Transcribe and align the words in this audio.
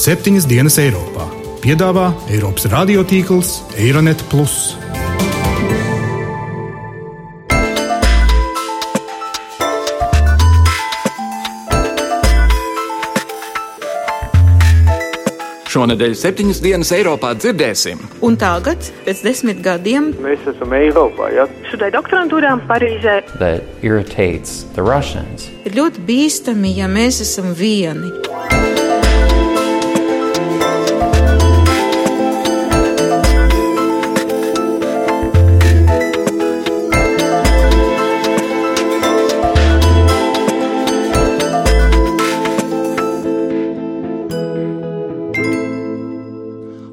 septiņas 0.00 0.46
dienas 0.48 0.78
Eiropā. 0.80 1.26
Piedāvā 1.60 2.06
Eiropas 2.32 2.64
radiotīkls 2.72 3.50
Eironet. 3.76 4.22
Šonadēļ 15.70 16.16
septiņas 16.16 16.62
dienas 16.64 16.94
Eiropā 16.96 17.34
dzirdēsim. 17.36 18.00
Un 18.24 18.40
tagad, 18.40 18.88
pēc 19.04 19.20
desmit 19.26 19.60
gadiem, 19.62 20.14
mēs 20.24 20.48
esam 20.48 20.72
Eiropā. 20.80 21.28
Ja? 21.36 21.44
Studēju 21.68 21.98
doktorantūrā 21.98 22.56
Parīzē. 22.72 23.20
Ir 25.68 25.76
ļoti 25.76 26.08
bīstami, 26.08 26.72
ja 26.80 26.88
mēs 26.88 27.20
esam 27.28 27.52
vieni. 27.52 28.08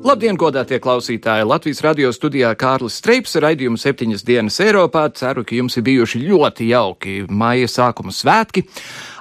Labdien, 0.08 0.38
godātie 0.40 0.78
klausītāji! 0.80 1.44
Latvijas 1.44 1.82
radio 1.84 2.14
studijā 2.16 2.54
Kārlis 2.56 2.96
Streips 3.02 3.34
ar 3.36 3.44
raidījumu 3.50 3.76
septiņas 3.82 4.22
dienas 4.24 4.60
Eiropā. 4.64 5.02
Ceru, 5.12 5.42
ka 5.44 5.58
jums 5.58 5.76
ir 5.76 5.84
bijuši 5.84 6.22
ļoti 6.22 6.68
jauki 6.70 7.16
maija 7.28 7.68
sākuma 7.68 8.14
svētki. 8.16 8.64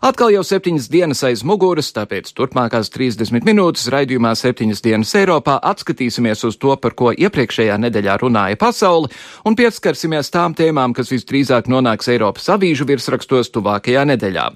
Atkal 0.07 0.30
jau 0.30 0.45
septiņas 0.47 0.87
dienas 0.93 1.25
aiz 1.27 1.43
muguras, 1.43 1.89
tāpēc 1.97 2.30
turpmākās 2.39 2.93
30 2.95 3.43
minūtes 3.49 3.89
raidījumā 3.91 4.30
septiņas 4.39 4.85
dienas 4.85 5.15
Eiropā 5.19 5.57
atskatīsimies 5.73 6.47
uz 6.47 6.60
to, 6.63 6.77
par 6.79 6.95
ko 6.95 7.10
iepriekšējā 7.10 7.80
nedēļā 7.82 8.21
runāja 8.23 8.60
pasaule, 8.60 9.10
un 9.43 9.59
pieskarsimies 9.59 10.30
tām 10.30 10.55
tēmām, 10.55 10.95
kas 10.95 11.10
visdrīzāk 11.10 11.66
nonāks 11.73 12.13
Eiropas 12.15 12.47
avīžu 12.55 12.87
virsrakstos 12.87 13.51
tuvākajā 13.59 14.07
nedēļā. 14.13 14.47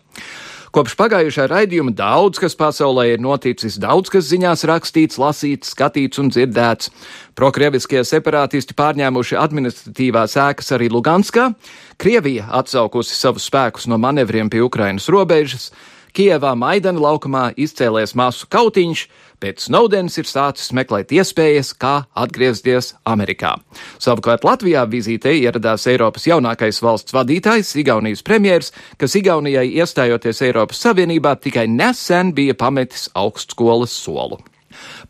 Kopš 0.71 0.93
pagājušā 0.95 1.49
raidījuma 1.51 1.91
daudz 1.99 2.39
kas 2.39 2.55
pasaulē 2.55 3.09
ir 3.11 3.23
noticis, 3.23 3.75
daudz 3.83 4.07
kas 4.15 4.29
ziņās 4.31 4.63
rakstīts, 4.71 5.19
lasīts, 5.19 5.73
skatīts 5.75 6.21
un 6.23 6.29
dzirdēts. 6.31 6.93
Prokrieviskie 7.35 8.05
separātisti 8.07 8.77
pārņēmuši 8.79 9.39
administratīvās 9.41 10.37
ēkas 10.39 10.71
arī 10.77 10.87
Luganskā, 10.95 11.49
Krievija 11.99 12.47
atsaukusi 12.61 13.19
savus 13.19 13.49
spēkus 13.51 13.89
no 13.91 13.99
manevriem 13.99 14.47
pie 14.53 14.63
Ukrainas 14.63 15.11
robežas, 15.11 15.73
Kievā 16.15 16.55
Maidana 16.59 17.03
laukumā 17.03 17.49
izcēlies 17.59 18.15
masu 18.19 18.47
kautiņš, 18.51 19.05
pēc 19.41 19.67
Snowdens 19.67 20.19
ir 20.21 20.29
sācis 20.29 20.73
meklēt 20.77 21.15
iespējas, 21.17 21.73
kā 21.81 21.95
atgriezties 22.19 22.93
Amerikā. 23.09 23.57
Savukārt 24.03 24.45
Latvijā 24.47 24.85
vizītei 24.91 25.41
ieradās 25.43 25.87
Eiropas 25.91 26.29
jaunākais 26.29 26.83
valsts 26.85 27.17
vadītājs, 27.17 27.73
Igaunijas 27.81 28.25
premjers, 28.27 28.71
kas 29.01 29.17
Igaunijai 29.21 29.67
iestājoties 29.81 30.45
Eiropas 30.47 30.85
Savienībā 30.85 31.37
tikai 31.41 31.67
nesen 31.71 32.35
bija 32.37 32.57
pametis 32.59 33.09
augstskolas 33.15 33.97
solu. 33.97 34.41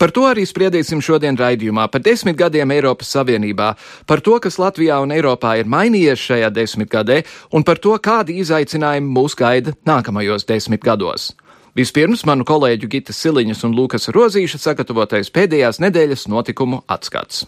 Par 0.00 0.12
to 0.14 0.24
arī 0.24 0.46
spriedīsim 0.48 1.02
šodien 1.04 1.36
raidījumā 1.38 1.86
par 1.92 2.02
desmit 2.04 2.38
gadiem 2.38 2.72
Eiropas 2.74 3.10
Savienībā, 3.14 3.74
par 4.08 4.22
to, 4.24 4.38
kas 4.42 4.58
Latvijā 4.62 5.00
un 5.04 5.12
Eiropā 5.14 5.58
ir 5.60 5.68
mainījies 5.70 6.24
šajā 6.30 6.50
desmitgadē, 6.56 7.20
un 7.52 7.66
par 7.66 7.82
to, 7.82 7.96
kādi 8.02 8.40
izaicinājumi 8.40 9.14
mūs 9.18 9.36
gaida 9.38 9.76
nākamajos 9.88 10.48
desmit 10.48 10.84
gados. 10.86 11.30
Vispirms 11.78 12.24
manu 12.26 12.42
kolēģu 12.42 12.88
Gita 12.90 13.14
Siliņas 13.14 13.62
un 13.68 13.76
Lukas 13.78 14.10
Rozīša 14.10 14.58
sagatavotais 14.58 15.30
pēdējās 15.30 15.78
nedēļas 15.78 16.26
notikumu 16.30 16.82
atskats. 16.90 17.44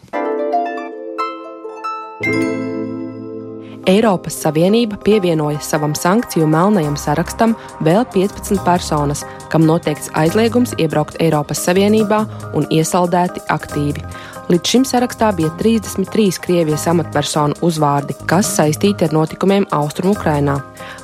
Eiropas 3.90 4.36
Savienība 4.44 4.94
pievienoja 5.02 5.58
savam 5.66 5.96
sankciju 5.98 6.46
melnajam 6.46 6.94
sarakstam 6.94 7.56
vēl 7.82 8.04
15 8.14 8.62
personas, 8.62 9.24
kam 9.50 9.66
noteikts 9.66 10.12
aizliegums 10.14 10.76
iebraukt 10.78 11.18
Eiropas 11.18 11.64
Savienībā 11.66 12.20
un 12.54 12.68
iesaldēti 12.70 13.42
aktīvi. 13.50 14.04
Līdz 14.52 14.70
šim 14.70 14.86
sarakstā 14.86 15.32
bija 15.34 15.50
33 15.58 16.38
Krievijas 16.44 16.86
amatpersonu 16.92 17.58
uzvārdi, 17.66 18.14
kas 18.30 18.54
saistīti 18.54 19.08
ar 19.08 19.16
notikumiem 19.18 19.66
Austrumukrainā. 19.74 20.60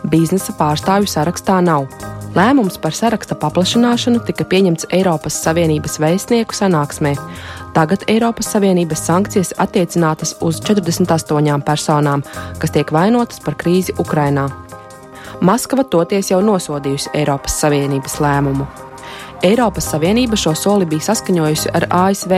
Biznesa 0.07 0.55
pārstāvju 0.59 1.11
sarakstā 1.11 1.59
nav. 1.67 1.91
Lēmums 2.37 2.77
par 2.77 2.93
saraksta 2.93 3.37
paplašināšanu 3.41 4.21
tika 4.29 4.45
pieņemts 4.45 4.91
Eiropas 4.93 5.37
Savienības 5.41 5.97
vēstnieku 6.03 6.53
sanāksmē. 6.53 7.15
Tagad 7.73 8.05
Eiropas 8.13 8.51
Savienības 8.53 9.01
sankcijas 9.07 9.55
attiecinātas 9.57 10.35
uz 10.45 10.61
48 10.61 11.65
personām, 11.65 12.25
kas 12.61 12.75
tiek 12.75 12.93
vainotas 12.93 13.41
par 13.41 13.57
krīzi 13.57 13.97
Ukrainā. 13.97 14.49
Maskava 15.41 15.87
toties 15.89 16.29
jau 16.33 16.43
nosodījusi 16.45 17.15
Eiropas 17.17 17.57
Savienības 17.63 18.19
lēmumu. 18.21 18.69
Eiropas 19.49 19.89
Savienība 19.95 20.37
šo 20.37 20.53
soli 20.59 20.87
bija 20.91 21.09
saskaņojusi 21.09 21.73
ar 21.79 21.89
ASV, 21.95 22.35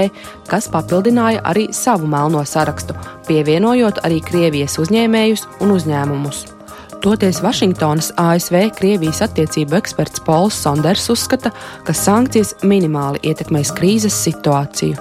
kas 0.46 0.70
papildināja 0.70 1.42
arī 1.50 1.66
savu 1.74 2.06
melno 2.06 2.44
sarakstu, 2.46 2.94
pievienojot 3.26 4.04
arī 4.04 4.22
Krievijas 4.22 4.78
uzņēmējus 4.78 5.46
un 5.64 5.74
uzņēmumus. 5.80 6.59
Toties 7.00 7.38
Vašingtonas 7.40 8.10
ASV 8.20 8.54
Krievijas 8.76 9.22
attiecību 9.24 9.78
eksperts 9.78 10.20
Pols 10.20 10.56
Sonders 10.60 11.06
uzskata, 11.08 11.48
ka 11.86 11.94
sankcijas 11.96 12.52
minimāli 12.60 13.22
ietekmēs 13.30 13.70
krīzes 13.78 14.18
situāciju. 14.26 15.00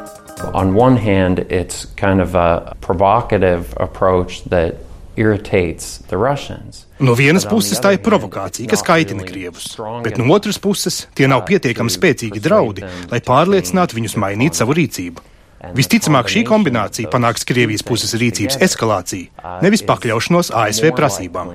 On 0.55 0.71
one 0.79 0.95
hand, 0.95 1.43
it's 1.51 1.83
kind 1.99 2.23
of 2.23 2.35
a 2.39 2.77
provocative 2.79 3.75
approach 3.77 4.43
that. 4.49 4.85
No 5.19 7.11
vienas 7.17 7.43
puses 7.43 7.81
tā 7.83 7.89
ir 7.91 7.97
provokācija, 7.99 8.69
kas 8.71 8.83
kaitina 8.87 9.25
Krievus, 9.27 9.73
bet 9.99 10.15
no 10.15 10.29
otras 10.31 10.55
puses 10.63 11.01
tie 11.11 11.27
nav 11.27 11.41
pietiekami 11.49 11.91
spēcīgi 11.91 12.39
draudi, 12.39 12.85
lai 13.11 13.19
pārliecinātu 13.19 13.97
viņus 13.97 14.15
mainīt 14.15 14.55
savu 14.55 14.77
rīcību. 14.79 15.25
Visticamāk, 15.75 16.29
šī 16.31 16.45
kombinācija 16.47 17.09
panāks 17.11 17.43
Krievijas 17.47 17.83
puses 17.83 18.13
rīcības 18.15 18.61
eskalāciju, 18.63 19.27
nevis 19.63 19.83
pakļaušanos 19.83 20.53
ASV 20.55 20.93
prasībām. 20.95 21.51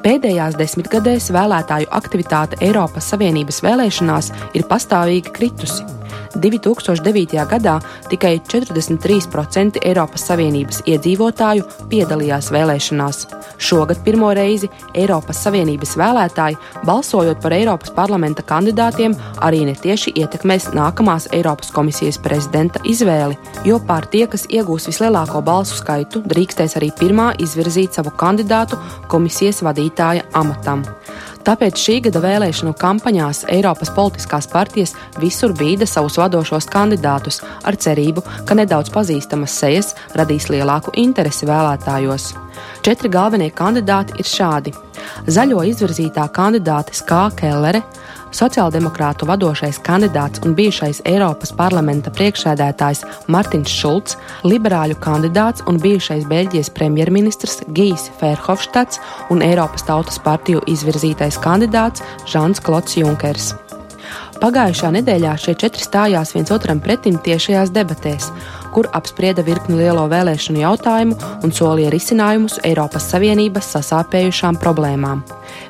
Pēdējās 0.00 0.56
desmitgadēs 0.56 1.30
vēlētāju 1.32 1.88
aktivitāte 1.96 2.60
Eiropas 2.64 3.08
Savienības 3.12 3.60
vēlēšanās 3.64 4.30
ir 4.56 4.68
pastāvīgi 4.68 5.32
kritusi. 5.36 5.99
2009. 6.34 7.46
gadā 7.50 7.78
tikai 8.10 8.38
43% 8.46 9.80
Eiropas 9.84 10.24
Savienības 10.28 10.82
iedzīvotāju 10.86 11.66
piedalījās 11.90 12.50
vēlēšanās. 12.54 13.22
Šogad 13.60 14.02
pirmo 14.04 14.30
reizi 14.36 14.70
Eiropas 14.94 15.42
Savienības 15.44 15.96
vēlētāji, 16.00 16.58
balsojot 16.86 17.42
par 17.42 17.54
Eiropas 17.56 17.92
parlamenta 17.96 18.42
kandidātiem, 18.46 19.16
arī 19.44 19.64
netieši 19.68 20.14
ietekmēs 20.22 20.70
nākamās 20.76 21.28
Eiropas 21.36 21.72
komisijas 21.74 22.18
prezidenta 22.22 22.82
izvēli, 22.84 23.38
jo 23.68 23.80
partija, 23.86 24.30
kas 24.30 24.46
iegūs 24.48 24.88
vislielāko 24.90 25.42
balsu 25.44 25.80
skaitu, 25.80 26.22
drīkstēs 26.30 26.78
arī 26.80 26.92
pirmā 27.00 27.32
izvirzīt 27.42 27.98
savu 27.98 28.14
kandidātu 28.16 28.78
komisijas 29.10 29.62
vadītāja 29.66 30.28
amatam. 30.32 30.86
Tāpēc 31.40 31.80
šī 31.80 31.94
gada 32.04 32.20
vēlēšanu 32.20 32.74
kampaņās 32.76 33.46
Eiropas 33.48 33.88
politiskās 33.96 34.48
partijas 34.50 34.92
visur 35.22 35.54
bīda 35.56 35.88
savus 35.88 36.18
vadošos 36.20 36.68
kandidātus 36.68 37.40
ar 37.64 37.78
cerību, 37.80 38.24
ka 38.44 38.56
nedaudz 38.58 38.92
pazīstamas 38.92 39.54
sejas 39.62 39.94
radīs 40.20 40.50
lielāku 40.52 40.92
interesi 41.00 41.48
vēlētājos. 41.48 42.34
Četri 42.84 43.08
galvenie 43.12 43.48
kandidāti 43.56 44.20
ir 44.20 44.28
šādi: 44.28 44.74
Zaļo 45.32 45.64
izvirzītā 45.72 46.26
kandidāte 46.36 46.92
Skā 46.96 47.30
Kellere, 47.40 47.80
sociāldemokrātu 48.36 49.28
vadošais 49.28 49.80
kandidāts 49.86 50.42
un 50.46 50.54
bijušais 50.58 51.02
Eiropas 51.08 51.52
parlamenta 51.56 52.12
priekšsēdētājs 52.14 53.04
Martins 53.32 53.72
Šulcs, 53.72 54.18
liberāļu 54.46 54.98
kandidāts 55.02 55.64
un 55.70 55.80
bijušais 55.82 56.26
Beļģijas 56.30 56.72
premjerministrs 56.76 57.62
Gijs 57.76 58.10
Ferhofštats 58.20 59.00
un 59.30 59.42
Eiropas 59.46 59.86
Tautas 59.88 60.20
partiju 60.22 60.62
izvirzītais 60.70 61.40
kandidāts 61.42 62.04
Žants 62.30 62.62
Klots 62.64 62.96
Junkers. 63.00 63.52
Pagājušā 64.40 64.88
nedēļā 64.94 65.34
šie 65.36 65.52
četri 65.60 65.84
stājās 65.84 66.30
viens 66.32 66.50
otram 66.54 66.78
pretim 66.80 67.18
tiešajās 67.20 67.74
debatēs, 67.76 68.30
kur 68.74 68.88
apsprieda 68.96 69.44
virkni 69.46 69.78
lielo 69.80 70.06
vēlēšanu 70.10 70.62
jautājumu 70.62 71.16
un 71.44 71.54
solīja 71.54 71.92
risinājumus 71.94 72.60
Eiropas 72.66 73.08
Savienības 73.12 73.72
sasāpējušām 73.76 74.60
problēmām. 74.62 75.24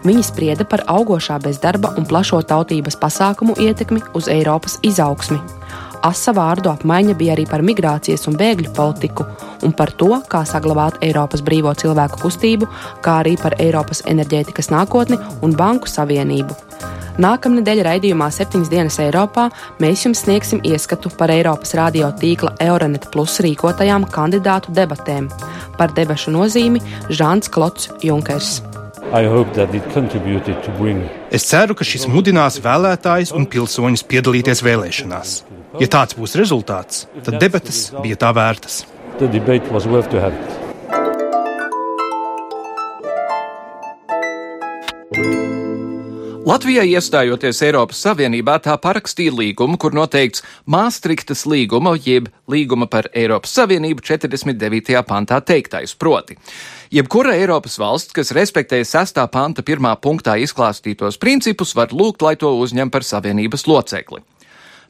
Viņi 0.06 0.24
sprieda 0.26 0.66
par 0.68 0.84
augošā 0.88 1.38
bezdarba 1.44 1.94
un 1.98 2.08
plašo 2.08 2.42
tautības 2.42 2.98
pasākumu 3.00 3.56
ietekmi 3.60 4.02
uz 4.14 4.28
Eiropas 4.32 4.78
izaugsmi. 4.86 5.40
Asa 6.06 6.32
vārdu 6.32 6.70
apmaiņa 6.72 7.14
bija 7.16 7.34
arī 7.36 7.44
par 7.48 7.64
migrācijas 7.64 8.24
un 8.30 8.38
bēgļu 8.40 8.72
politiku 8.76 9.26
un 9.66 9.74
par 9.76 9.92
to, 10.00 10.12
kā 10.30 10.44
saglabāt 10.48 11.00
Eiropas 11.04 11.44
brīvo 11.44 11.74
cilvēku 11.74 12.20
kustību, 12.24 12.68
kā 13.04 13.20
arī 13.24 13.36
par 13.40 13.58
Eiropas 13.60 14.04
enerģētikas 14.10 14.72
nākotni 14.72 15.20
un 15.44 15.56
banku 15.56 15.90
savienību. 15.90 16.56
Nākamnedēļ 17.20 17.82
raidījumā 17.84 18.30
septiņas 18.32 18.70
dienas 18.72 18.96
Eiropā 19.02 19.48
mēs 19.82 20.06
jums 20.06 20.22
sniegsim 20.24 20.62
ieskatu 20.64 21.10
par 21.18 21.32
Eiropas 21.34 21.74
radio 21.76 22.08
tīkla 22.16 22.54
Euronet 22.64 23.10
Plus 23.12 23.40
rīkotajām 23.44 24.06
kandidātu 24.14 24.72
debatēm. 24.76 25.28
Par 25.76 25.92
debašu 25.96 26.32
nozīmi 26.32 26.80
Žāns 27.10 27.50
Klots 27.52 27.90
Junkers. 28.06 28.60
Es 31.34 31.46
ceru, 31.50 31.74
ka 31.74 31.84
šis 31.88 32.06
mudinās 32.06 32.60
vēlētājus 32.62 33.34
un 33.34 33.48
pilsoņus 33.50 34.06
piedalīties 34.06 34.62
vēlēšanās. 34.62 35.34
Ja 35.82 35.90
tāds 35.90 36.16
būs 36.18 36.38
rezultāts, 36.38 37.04
tad 37.26 37.40
debatas 37.42 37.88
bija 38.00 38.16
tā 38.22 38.30
vērtas. 38.36 38.84
Latvijai 46.50 46.86
iestājoties 46.94 47.60
Eiropas 47.66 48.00
Savienībā, 48.00 48.54
tā 48.64 48.72
parakstīja 48.80 49.34
līgumu, 49.36 49.76
kur 49.78 49.92
noteikts 49.92 50.40
Māstriktas 50.64 51.44
līguma, 51.44 51.92
jeb 52.00 52.30
līguma 52.48 52.88
par 52.88 53.10
Eiropas 53.12 53.52
Savienību 53.58 54.00
49. 54.08 54.96
pantā 55.04 55.42
teiktais. 55.44 55.92
Proti, 56.00 56.38
jebkura 56.90 57.36
Eiropas 57.36 57.76
valsts, 57.78 58.16
kas 58.16 58.32
respektē 58.32 58.80
6. 58.88 59.20
panta 59.30 59.62
pirmā 59.62 59.92
punktā 60.00 60.40
izklāstītos 60.40 61.20
principus, 61.20 61.76
var 61.76 61.92
lūgt, 61.92 62.24
lai 62.24 62.38
to 62.40 62.56
uzņem 62.56 62.90
par 62.90 63.04
Savienības 63.04 63.68
locekli. 63.68 64.24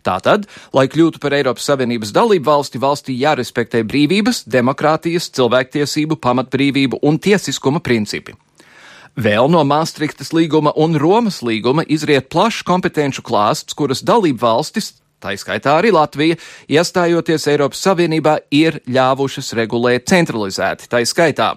Tātad, 0.06 0.46
lai 0.76 0.86
kļūtu 0.90 1.20
par 1.22 1.34
Eiropas 1.36 1.66
Savienības 1.70 2.12
dalību 2.16 2.46
valsti, 2.46 2.80
valstī 2.82 3.16
jārespektē 3.20 3.82
brīvības, 3.88 4.44
demokrātijas, 4.50 5.30
cilvēktiesību, 5.36 6.18
pamatbrīvību 6.20 7.02
un 7.02 7.18
tiesiskuma 7.18 7.82
principi. 7.84 8.36
Vēl 9.20 9.50
no 9.50 9.64
Maastrichtas 9.66 10.30
līguma 10.32 10.72
un 10.78 10.94
Romas 10.96 11.40
līguma 11.42 11.82
izriet 11.88 12.30
plašs 12.30 12.62
kompetenču 12.64 13.24
klāsts, 13.26 13.74
kuras 13.74 14.04
dalību 14.06 14.40
valstis 14.40 14.94
tā 15.20 15.34
izskaitā 15.36 15.76
arī 15.78 15.92
Latvija, 15.94 16.38
iestājoties 16.70 17.46
Eiropas 17.52 17.82
Savienībā, 17.84 18.36
ir 18.50 18.80
ļāvušas 18.90 19.52
regulēt 19.58 20.08
centralizēti. 20.10 20.88
Tā 20.90 21.02
izskaitā 21.04 21.52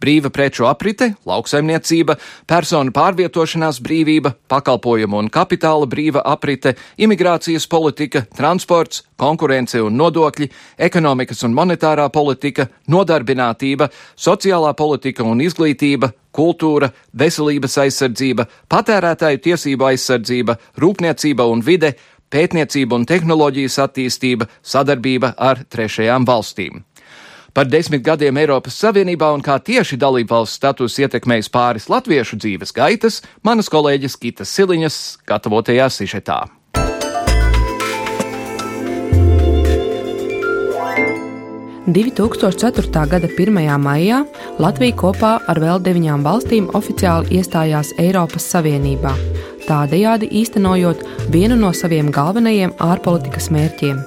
brīva 0.00 0.30
preču 0.34 0.68
aprite, 0.70 1.12
lauksaimniecība, 1.28 2.18
personu 2.48 2.94
pārvietošanās 2.94 3.82
brīvība, 3.84 4.34
pakalpojumu 4.50 5.22
un 5.24 5.32
kapitāla 5.32 5.88
brīva 5.90 6.22
aprite, 6.24 6.76
imigrācijas 6.98 7.66
politika, 7.70 8.24
transports, 8.36 9.02
konkurence 9.18 9.80
un 9.82 9.98
nodokļi, 9.98 10.48
ekonomikas 10.88 11.42
un 11.48 11.56
monetārā 11.58 12.06
politika, 12.14 12.68
nodarbinātība, 12.88 13.90
sociālā 14.16 14.72
politika 14.78 15.26
un 15.26 15.42
izglītība, 15.42 16.12
kultūra, 16.38 16.92
veselības 17.18 17.78
aizsardzība, 17.82 18.46
patērētāju 18.70 19.42
tiesību 19.48 19.88
aizsardzība, 19.90 20.58
rūpniecība 20.78 21.48
un 21.50 21.64
vide, 21.66 21.96
pētniecība 22.30 22.98
un 22.98 23.06
tehnoloģijas 23.08 23.78
attīstība, 23.86 24.48
sadarbība 24.62 25.34
ar 25.36 25.64
trešajām 25.68 26.26
valstīm. 26.28 26.84
Par 27.56 27.66
desmit 27.66 28.04
gadiem 28.06 28.36
Eiropas 28.38 28.76
Savienībā 28.78 29.32
un 29.34 29.42
kā 29.42 29.56
tieši 29.58 29.96
dalību 29.98 30.30
valsts 30.30 30.60
status 30.60 30.98
ietekmējis 31.02 31.48
pāris 31.50 31.88
latviešu 31.90 32.38
dzīves 32.38 32.74
gaitas, 32.76 33.22
manas 33.42 33.72
kolēģis 33.72 34.18
Kitas 34.20 34.52
Siliņas 34.54 35.00
gatavotajā 35.26 35.88
sižetā.– 35.90 36.44
2004. 41.88 43.08
gada 43.08 43.28
1. 43.32 43.78
maijā 43.80 44.20
Latvija 44.60 44.96
kopā 45.00 45.32
ar 45.48 45.60
vēl 45.62 45.80
deviņām 45.80 46.20
valstīm 46.26 46.68
oficiāli 46.76 47.40
iestājās 47.40 47.94
Eiropas 47.96 48.44
Savienībā 48.52 49.16
tādējādi 49.68 50.30
īstenojot 50.42 51.04
vienu 51.32 51.56
no 51.60 51.72
saviem 51.76 52.12
galvenajiem 52.14 52.76
ārpolitikas 52.82 53.50
mērķiem. 53.54 53.98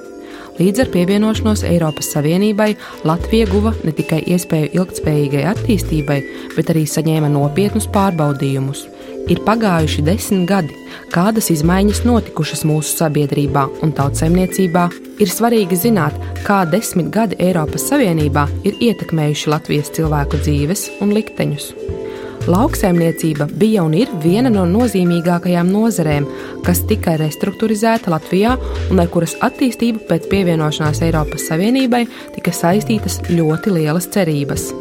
Līdz 0.59 0.83
ar 0.83 0.89
pievienošanos 0.93 1.63
Eiropas 1.65 2.11
Savienībai 2.13 2.73
Latvija 3.07 3.47
guva 3.49 3.71
ne 3.87 3.93
tikai 3.97 4.19
iespēju 4.33 4.73
ilgspējīgai 4.75 5.45
attīstībai, 5.53 6.17
bet 6.57 6.73
arī 6.73 6.83
saņēma 6.89 7.31
nopietnus 7.31 7.87
pārbaudījumus. 7.93 8.83
Ir 9.31 9.41
pagājuši 9.45 10.03
desmit 10.05 10.43
gadi, 10.49 10.75
kādas 11.13 11.49
izmaiņas 11.53 12.03
notikušas 12.05 12.65
mūsu 12.67 12.97
sabiedrībā 12.99 13.67
un 13.85 13.93
tautsēmniecībā. 13.97 14.85
Ir 15.21 15.33
svarīgi 15.33 15.77
zināt, 15.87 16.17
kā 16.45 16.63
desmit 16.69 17.09
gadi 17.13 17.37
Eiropas 17.41 17.85
Savienībā 17.91 18.47
ir 18.65 18.77
ietekmējuši 18.89 19.53
Latvijas 19.53 19.93
cilvēku 19.97 20.41
dzīves 20.41 20.89
un 21.01 21.13
likteņus. 21.17 21.73
Lauksaimniecība 22.49 23.45
bija 23.53 23.83
un 23.85 23.93
ir 23.93 24.09
viena 24.23 24.49
no 24.49 24.63
nozīmīgākajām 24.65 25.67
nozarēm, 25.69 26.25
kas 26.65 26.81
tika 26.89 27.13
restruktūrizēta 27.21 28.09
Latvijā 28.09 28.55
un 28.89 29.01
ar 29.03 29.11
kuras 29.13 29.35
attīstību 29.45 30.07
pēc 30.09 30.25
pievienošanās 30.31 31.03
Eiropas 31.05 31.45
Savienībai 31.51 32.01
tika 32.33 32.53
saistītas 32.55 33.19
ļoti 33.29 33.75
lielas 33.77 34.09
cerības. 34.15 34.71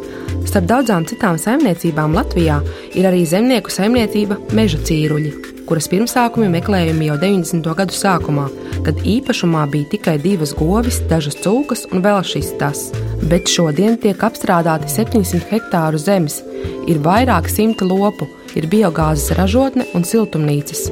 Starp 0.49 0.67
daudzām 0.71 1.05
citām 1.05 1.37
saimniecībām 1.37 2.17
Latvijā 2.17 2.57
ir 2.97 3.05
arī 3.07 3.21
zemnieku 3.29 3.69
saimniecība 3.69 4.39
meža 4.57 4.81
cīruļi, 4.87 5.35
kuras 5.69 5.85
pirmsākumi 5.91 6.49
meklējumi 6.57 7.11
jau 7.11 7.21
90. 7.21 7.73
gadu 7.77 7.95
sākumā, 7.95 8.47
kad 8.87 9.05
īpašumā 9.05 9.67
bija 9.69 9.91
tikai 9.93 10.17
divas 10.23 10.55
govis, 10.57 10.97
dažas 11.11 11.37
cūkas 11.45 11.85
un 11.91 12.01
vēl 12.01 12.23
šis 12.25 12.55
tas. 12.57 12.87
Bet 13.21 13.51
šodien 13.53 14.01
tiek 14.01 14.25
apstrādāti 14.25 14.89
700 14.89 15.45
hektāru 15.53 16.01
zemes, 16.01 16.41
ir 16.89 17.01
vairāk 17.05 17.49
simti 17.51 17.87
lopu, 17.87 18.27
ir 18.57 18.67
biogāzes 18.71 19.35
ražotne 19.37 19.87
un 19.95 20.05
siltumnīcas. 20.07 20.89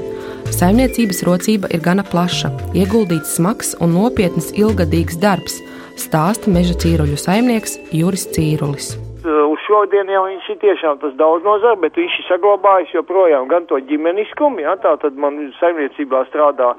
Saimniecības 0.54 1.22
rocība 1.28 1.70
ir 1.74 1.84
gana 1.86 2.04
plaša, 2.04 2.50
ieguldīts 2.78 3.36
smags 3.38 3.76
un 3.84 3.94
nopietns 3.98 4.50
ilgadīgs 4.58 5.20
darbs, 5.22 5.60
stāsta 6.00 6.52
meža 6.52 6.78
cīruļu 6.82 7.20
saimnieks 7.20 7.78
Juris 7.96 8.26
Cīrulis. 8.34 8.96
Uz 9.30 9.60
šodien 9.68 10.10
jau 10.10 10.24
viņš 10.26 10.48
ir 10.54 10.60
tiešām 10.64 11.02
tas 11.02 11.14
daudz 11.20 11.46
nozara, 11.46 11.78
bet 11.82 11.98
viņš 12.00 12.18
ir 12.22 12.28
saglabājis 12.30 12.96
joprojām 12.96 13.50
gan 13.52 13.68
to 13.70 13.78
ģimeniskumu, 13.90 14.64
ja 14.64 14.78
tā 14.82 14.96
tad 15.02 15.20
man 15.20 15.38
saimniecībā 15.60 16.24
strādā 16.32 16.74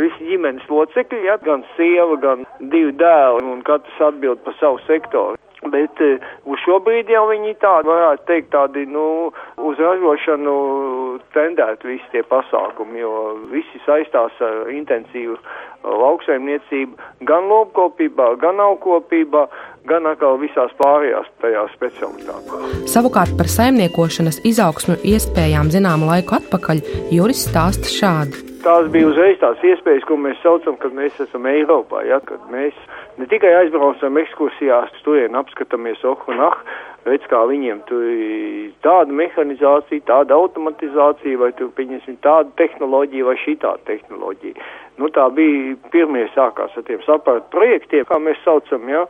visi 0.00 0.28
ģimenes 0.30 0.68
locekļi, 0.70 1.24
ja, 1.28 1.38
gan 1.44 1.64
sieva, 1.76 2.18
gan 2.22 2.44
divi 2.60 2.92
dēli, 2.98 3.46
un 3.54 3.64
katrs 3.66 4.04
atbild 4.10 4.44
par 4.46 4.56
savu 4.60 4.82
sektoru. 4.88 5.38
Bet 5.62 6.00
uh, 6.02 6.18
uz 6.50 6.58
šo 6.64 6.80
brīdi 6.82 7.14
jau 7.14 7.28
viņi 7.28 7.54
tādi, 7.62 7.86
varētu 7.86 8.26
teikt, 8.26 8.48
tādi, 8.50 8.82
nu, 8.90 9.30
uz 9.62 9.78
ražošanu 9.78 10.54
tendētu 11.36 11.92
visi 11.92 12.08
tie 12.10 12.24
pasākumi, 12.26 12.98
jo 12.98 13.12
visi 13.52 13.78
saistās 13.86 14.42
ar 14.42 14.72
intensīvu 14.74 15.38
lauksaimniecību 15.86 17.26
gan 17.30 17.46
lopkopībā, 17.50 18.32
gan 18.42 18.58
augkopībā, 18.66 19.46
gan 19.86 20.10
atkal 20.10 20.38
visās 20.42 20.74
pārējās 20.82 21.30
tajās 21.42 21.74
specialitātēs. 21.78 22.86
Savukārt 22.90 23.38
par 23.38 23.50
saimniekošanas 23.50 24.42
izaugsmu 24.48 24.98
iespējām 25.14 25.70
zināmu 25.74 26.10
laiku 26.10 26.40
atpakaļ 26.42 26.82
Juris 27.14 27.46
stāsta 27.46 27.90
šādi. 27.90 28.51
Tās 28.62 28.86
bija 28.94 29.08
uzreiz 29.10 29.40
tās 29.40 29.58
iespējas, 29.66 30.04
ko 30.06 30.14
mēs 30.22 30.38
saucam, 30.38 30.76
kad 30.78 30.92
mēs 30.94 31.16
esam 31.24 31.48
Eiropā, 31.50 32.04
ja, 32.06 32.20
kad 32.22 32.44
mēs 32.52 32.76
ne 33.18 33.26
tikai 33.26 33.50
aizbraucam 33.58 34.20
ekskursijās, 34.22 34.92
turien 35.02 35.34
apskatāmies 35.34 36.04
oh 36.06 36.22
un 36.30 36.44
ah, 36.46 36.54
redz, 37.08 37.26
kā 37.30 37.40
viņiem 37.50 37.80
tur 37.88 38.04
tāda 38.86 39.18
mehanizācija, 39.18 40.04
tāda 40.06 40.38
automatizācija, 40.38 41.40
vai 41.42 41.50
tur, 41.58 41.72
pieņemsim, 41.74 42.20
tāda 42.22 42.54
tehnoloģija 42.60 43.26
vai 43.32 43.36
šī 43.42 43.56
tāda 43.64 43.82
tehnoloģija. 43.90 44.70
Nu, 45.02 45.10
tā 45.10 45.26
bija 45.34 45.74
pirmie 45.90 46.28
sākās 46.36 46.78
ar 46.78 46.86
tiem 46.86 47.02
saprātu 47.02 47.50
projektiem, 47.50 48.06
kā 48.06 48.20
mēs 48.22 48.38
saucam, 48.46 48.86
ja, 48.92 49.08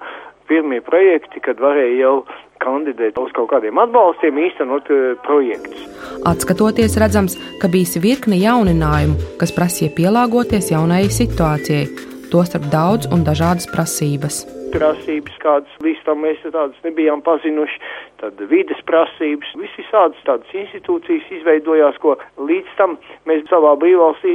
pirmie 0.50 0.80
projekti, 0.84 1.42
kad 1.44 1.60
varēja 1.62 1.98
jau 2.00 2.14
kandidēt 2.62 3.18
uz 3.18 3.32
kaut 3.34 3.50
kādiem 3.50 3.80
atbalstiem, 3.82 4.38
īstenot 4.46 4.90
uh, 4.94 5.02
projektus. 5.26 5.84
Atskatoties, 6.28 6.96
redzams, 7.02 7.36
ka 7.62 7.70
bijis 7.72 7.98
virkne 8.02 8.38
jauninājumu, 8.38 9.18
kas 9.42 9.54
prasīja 9.56 9.94
pielāgoties 9.98 10.70
jaunajai 10.74 11.10
situācijai, 11.18 11.86
tostarp 12.30 12.70
daudz 12.72 13.10
un 13.12 13.26
dažādas 13.26 13.66
prasības. 13.74 14.44
Prasības, 14.72 15.36
kādas 15.42 15.72
līdz 15.84 16.02
tam 16.06 16.22
mēs 16.24 16.42
tādas 16.44 16.78
nebijām 16.86 17.22
pazinuši, 17.26 17.80
tad 18.22 18.40
vides 18.50 18.80
prasības, 18.88 19.54
visi 19.60 19.86
tādas, 19.90 20.20
tādas 20.28 20.54
institūcijas 20.64 21.30
izveidojās, 21.38 21.98
ko 22.02 22.16
līdz 22.40 22.76
tam 22.80 22.96
mēs 23.28 23.44
savā 23.50 23.74
brīvvalstī 23.80 24.34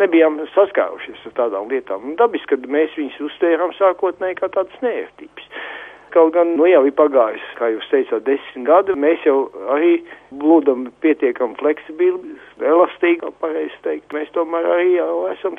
nebijām 0.00 0.40
saskārušies 0.54 1.26
ar 1.30 1.38
tādām 1.42 1.70
lietām. 1.72 2.04
Un 2.10 2.18
dabiski, 2.20 2.54
kad 2.54 2.68
mēs 2.70 2.94
viņus 2.98 3.22
uztvērām 3.30 3.74
sākotnēji 3.78 4.40
kā 4.42 4.52
tādas 4.54 4.84
nērtības 4.84 5.50
kaut 6.14 6.34
gan, 6.36 6.54
nu 6.58 6.68
jau 6.70 6.84
ir 6.86 6.94
pagājis, 6.96 7.44
kā 7.58 7.70
jūs 7.74 7.88
teicāt, 7.90 8.24
desmit 8.26 8.68
gadi, 8.68 8.94
mēs 8.98 9.24
jau 9.26 9.48
arī 9.74 9.96
blūdam 10.34 10.88
pietiekami 11.04 11.58
fleksibili, 11.60 12.36
elastīgi, 12.62 13.32
pareizi 13.42 13.76
teikt, 13.86 14.14
mēs 14.14 14.30
tomēr 14.34 14.66
arī 14.76 14.94
jau 14.96 15.10
esam 15.32 15.58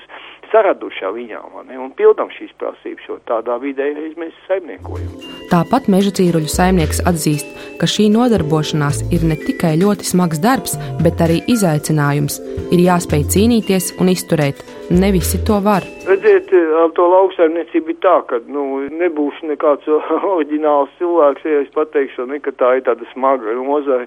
saradušā 0.51 1.11
viņām 1.15 1.55
ne, 1.67 1.79
un 1.81 1.91
pildam 1.97 2.31
šīs 2.33 2.53
prasības, 2.59 3.07
jo 3.09 3.19
tādā 3.29 3.57
vidē 3.61 3.91
mēs 4.19 4.35
saimniekojam. 4.47 5.11
Tāpat 5.51 5.89
meža 5.91 6.13
cīruļu 6.17 6.49
saimnieks 6.51 7.03
atzīst, 7.09 7.51
ka 7.79 7.89
šī 7.89 8.07
nodarbošanās 8.13 9.03
ir 9.15 9.25
ne 9.27 9.37
tikai 9.39 9.75
ļoti 9.81 10.07
smags 10.07 10.41
darbs, 10.43 10.77
bet 11.03 11.21
arī 11.21 11.41
izaicinājums. 11.51 12.39
Ir 12.73 12.81
jāspēj 12.87 13.27
cīnīties 13.35 13.93
un 14.01 14.09
izturēt. 14.13 14.63
Ne 14.89 15.11
visi 15.11 15.45
to 15.45 15.53
var. 15.59 15.83
Redziet, 16.07 16.51
ar 16.77 16.91
to 16.93 17.07
lauksaimniecību 17.09 17.89
ir 17.89 17.97
tā, 18.05 18.19
ka 18.29 18.37
nu, 18.45 18.83
nebūšu 18.93 19.47
nekāds 19.49 19.87
oriģināls 20.35 20.91
cilvēks, 20.99 21.45
ja 21.49 21.63
es 21.63 21.71
pateikšu, 21.73 22.27
ne, 22.29 22.37
ka 22.45 22.53
tā 22.59 22.75
ir 22.77 22.83
tāda 22.85 23.07
smaga 23.09 23.55
nozare. 23.57 24.05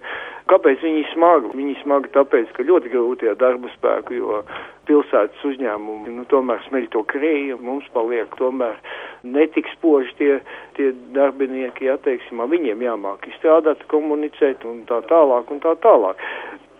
Kāpēc 0.48 0.84
viņi 0.86 1.02
ir 1.02 1.08
smagi? 1.10 1.50
Viņi 1.58 1.74
ir 1.74 1.80
smagi 1.82 2.12
tāpēc, 2.14 2.52
ka 2.54 2.66
ļoti 2.68 2.92
grūti 2.94 3.26
ar 3.26 3.40
darba 3.40 3.72
spēku, 3.72 4.20
jo 4.20 4.38
pilsētas 4.86 5.42
uzņēmumi 5.50 6.14
nu, 6.14 6.28
tomēr 6.30 6.62
smeļ 6.68 6.86
to 6.94 7.02
krēju, 7.10 7.58
mums 7.58 7.90
paliek 7.92 8.38
tomēr 8.38 8.78
netik 9.26 9.66
spoži 9.74 10.14
tie, 10.20 10.30
tie 10.78 10.92
darbinieki, 11.18 11.90
ja 11.90 11.98
teiksim, 12.06 12.46
viņiem 12.54 12.86
jāmāk 12.86 13.26
izstrādāt, 13.32 13.82
komunicēt 13.90 14.62
un 14.64 14.86
tā 14.86 15.02
tālāk 15.10 15.50
un 15.50 15.60
tā 15.66 15.74
tālāk 15.82 16.22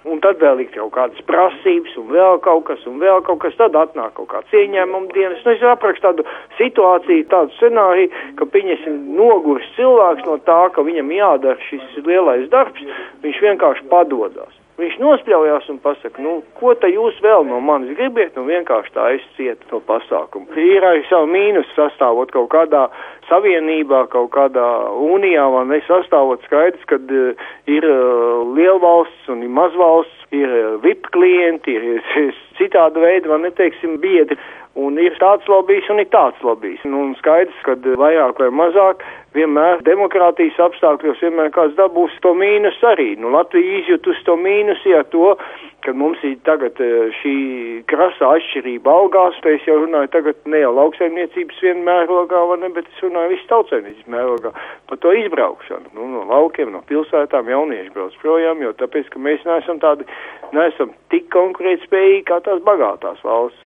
un 0.07 0.21
tad 0.23 0.38
vēl 0.43 0.62
ir 0.62 0.71
kaut 0.75 0.93
kādas 0.95 1.25
prasības, 1.28 1.97
un 2.00 2.12
vēl 2.12 2.38
kaut 2.45 2.64
kas, 2.69 2.85
un 2.90 3.00
vēl 3.02 3.23
kaut 3.26 3.40
kas, 3.43 3.57
tad 3.59 3.76
atnāk 3.78 4.14
kaut 4.19 4.31
kāds 4.33 4.55
ieņēmuma 4.55 5.11
dienas. 5.14 5.43
Nu, 5.47 5.55
es 5.57 5.64
aprakstu 5.64 6.07
tādu 6.07 6.26
situāciju, 6.61 7.26
tādu 7.33 7.55
scenāriju, 7.59 8.12
ka, 8.38 8.49
pieņemsim, 8.55 9.02
noguris 9.19 9.69
cilvēks 9.78 10.28
no 10.28 10.38
tā, 10.47 10.61
ka 10.75 10.87
viņam 10.87 11.12
jādara 11.17 11.69
šis 11.69 12.00
lielais 12.07 12.49
darbs, 12.55 12.87
viņš 13.25 13.45
vienkārši 13.49 13.87
padodas. 13.90 14.57
Viņš 14.78 14.95
nospļaujās 15.02 15.64
un 15.73 15.81
pasaka, 15.83 16.23
nu, 16.23 16.37
ko 16.55 16.71
te 16.78 16.87
jūs 16.93 17.17
vēl 17.25 17.43
no 17.49 17.57
manis 17.59 17.97
gribiet, 17.99 18.37
nu, 18.38 18.45
vienkārši 18.47 18.93
tā 18.95 19.09
es 19.17 19.25
cietu 19.35 19.67
to 19.73 19.81
pasākumu. 19.88 20.47
Ir 20.55 20.87
arī 20.87 21.02
savu 21.09 21.26
mīnus 21.33 21.67
sastāvot 21.75 22.31
kaut 22.31 22.47
kādā 22.52 22.85
savienībā, 23.29 24.05
kaut 24.13 24.31
kādā 24.35 24.67
unijā, 24.93 25.47
vai 25.55 25.65
nesastāvot 25.71 26.45
skaidrs, 26.49 26.85
kad 26.91 27.11
uh, 27.13 27.49
ir 27.71 27.87
uh, 27.89 28.45
lielvalsts 28.57 29.33
un 29.33 29.45
ir 29.47 29.53
mazvalsts, 29.53 30.29
ir 30.35 30.49
uh, 30.49 30.79
VIP 30.85 31.11
klienti, 31.15 31.77
ir, 31.79 32.01
ir 32.25 32.33
citāda 32.61 33.05
veida, 33.05 33.31
vai 33.33 33.43
neteiksim, 33.47 34.01
biedri. 34.03 34.39
Un 34.79 34.95
ir 35.03 35.17
tāds 35.19 35.49
lobbyis 35.51 35.89
un 35.91 35.99
ir 35.99 36.07
tāds 36.13 36.39
lobbyis. 36.47 36.85
Nu, 36.87 37.01
un 37.09 37.15
skaidrs, 37.19 37.57
ka 37.67 37.75
vairāk 37.99 38.39
vai 38.39 38.51
mazāk 38.55 39.01
vienmēr 39.35 39.81
demokrātijas 39.83 40.61
apstākļos 40.69 41.19
vienmēr 41.25 41.51
kāds 41.57 41.75
dabūs 41.75 42.15
to 42.23 42.31
mīnus 42.39 42.79
arī. 42.87 43.17
Nu, 43.19 43.33
Latvija 43.35 43.81
izjutus 43.81 44.21
to 44.29 44.37
mīnusi 44.39 44.95
ar 44.95 45.09
to, 45.11 45.35
ka 45.83 45.97
mums 45.99 46.23
ir 46.23 46.37
tagad 46.47 46.79
šī 47.19 47.35
krasa 47.91 48.31
atšķirība 48.37 48.95
algās. 49.01 49.43
Es 49.51 49.67
jau 49.67 49.81
runāju 49.83 50.13
tagad 50.15 50.39
ne 50.47 50.63
jau 50.63 50.71
lauksaimniecības 50.79 51.59
vien 51.67 51.83
mērogā, 51.83 52.45
ne, 52.63 52.71
bet 52.79 52.87
es 52.87 53.03
runāju 53.03 53.18
visu 53.31 53.47
tautsaimniecības 53.51 54.11
mērogā 54.15 54.53
par 54.89 55.01
to 55.03 55.13
izbraukšanu. 55.19 55.93
Nu, 55.97 56.09
no 56.15 56.25
laukiem, 56.31 56.73
no 56.75 56.83
pilsētām 56.89 57.51
jaunieši 57.51 57.95
brauc 57.95 58.19
projām, 58.23 58.63
jo 58.63 58.75
tāpēc, 58.79 59.11
ka 59.13 59.23
mēs 59.23 59.47
neesam 59.49 59.81
tādi, 59.83 60.07
neesam 60.57 60.95
tik 61.13 61.31
konkurētspējīgi 61.35 62.27
kā 62.31 62.43
tās 62.47 62.63
bagātās 62.67 63.25
valsts. 63.27 63.65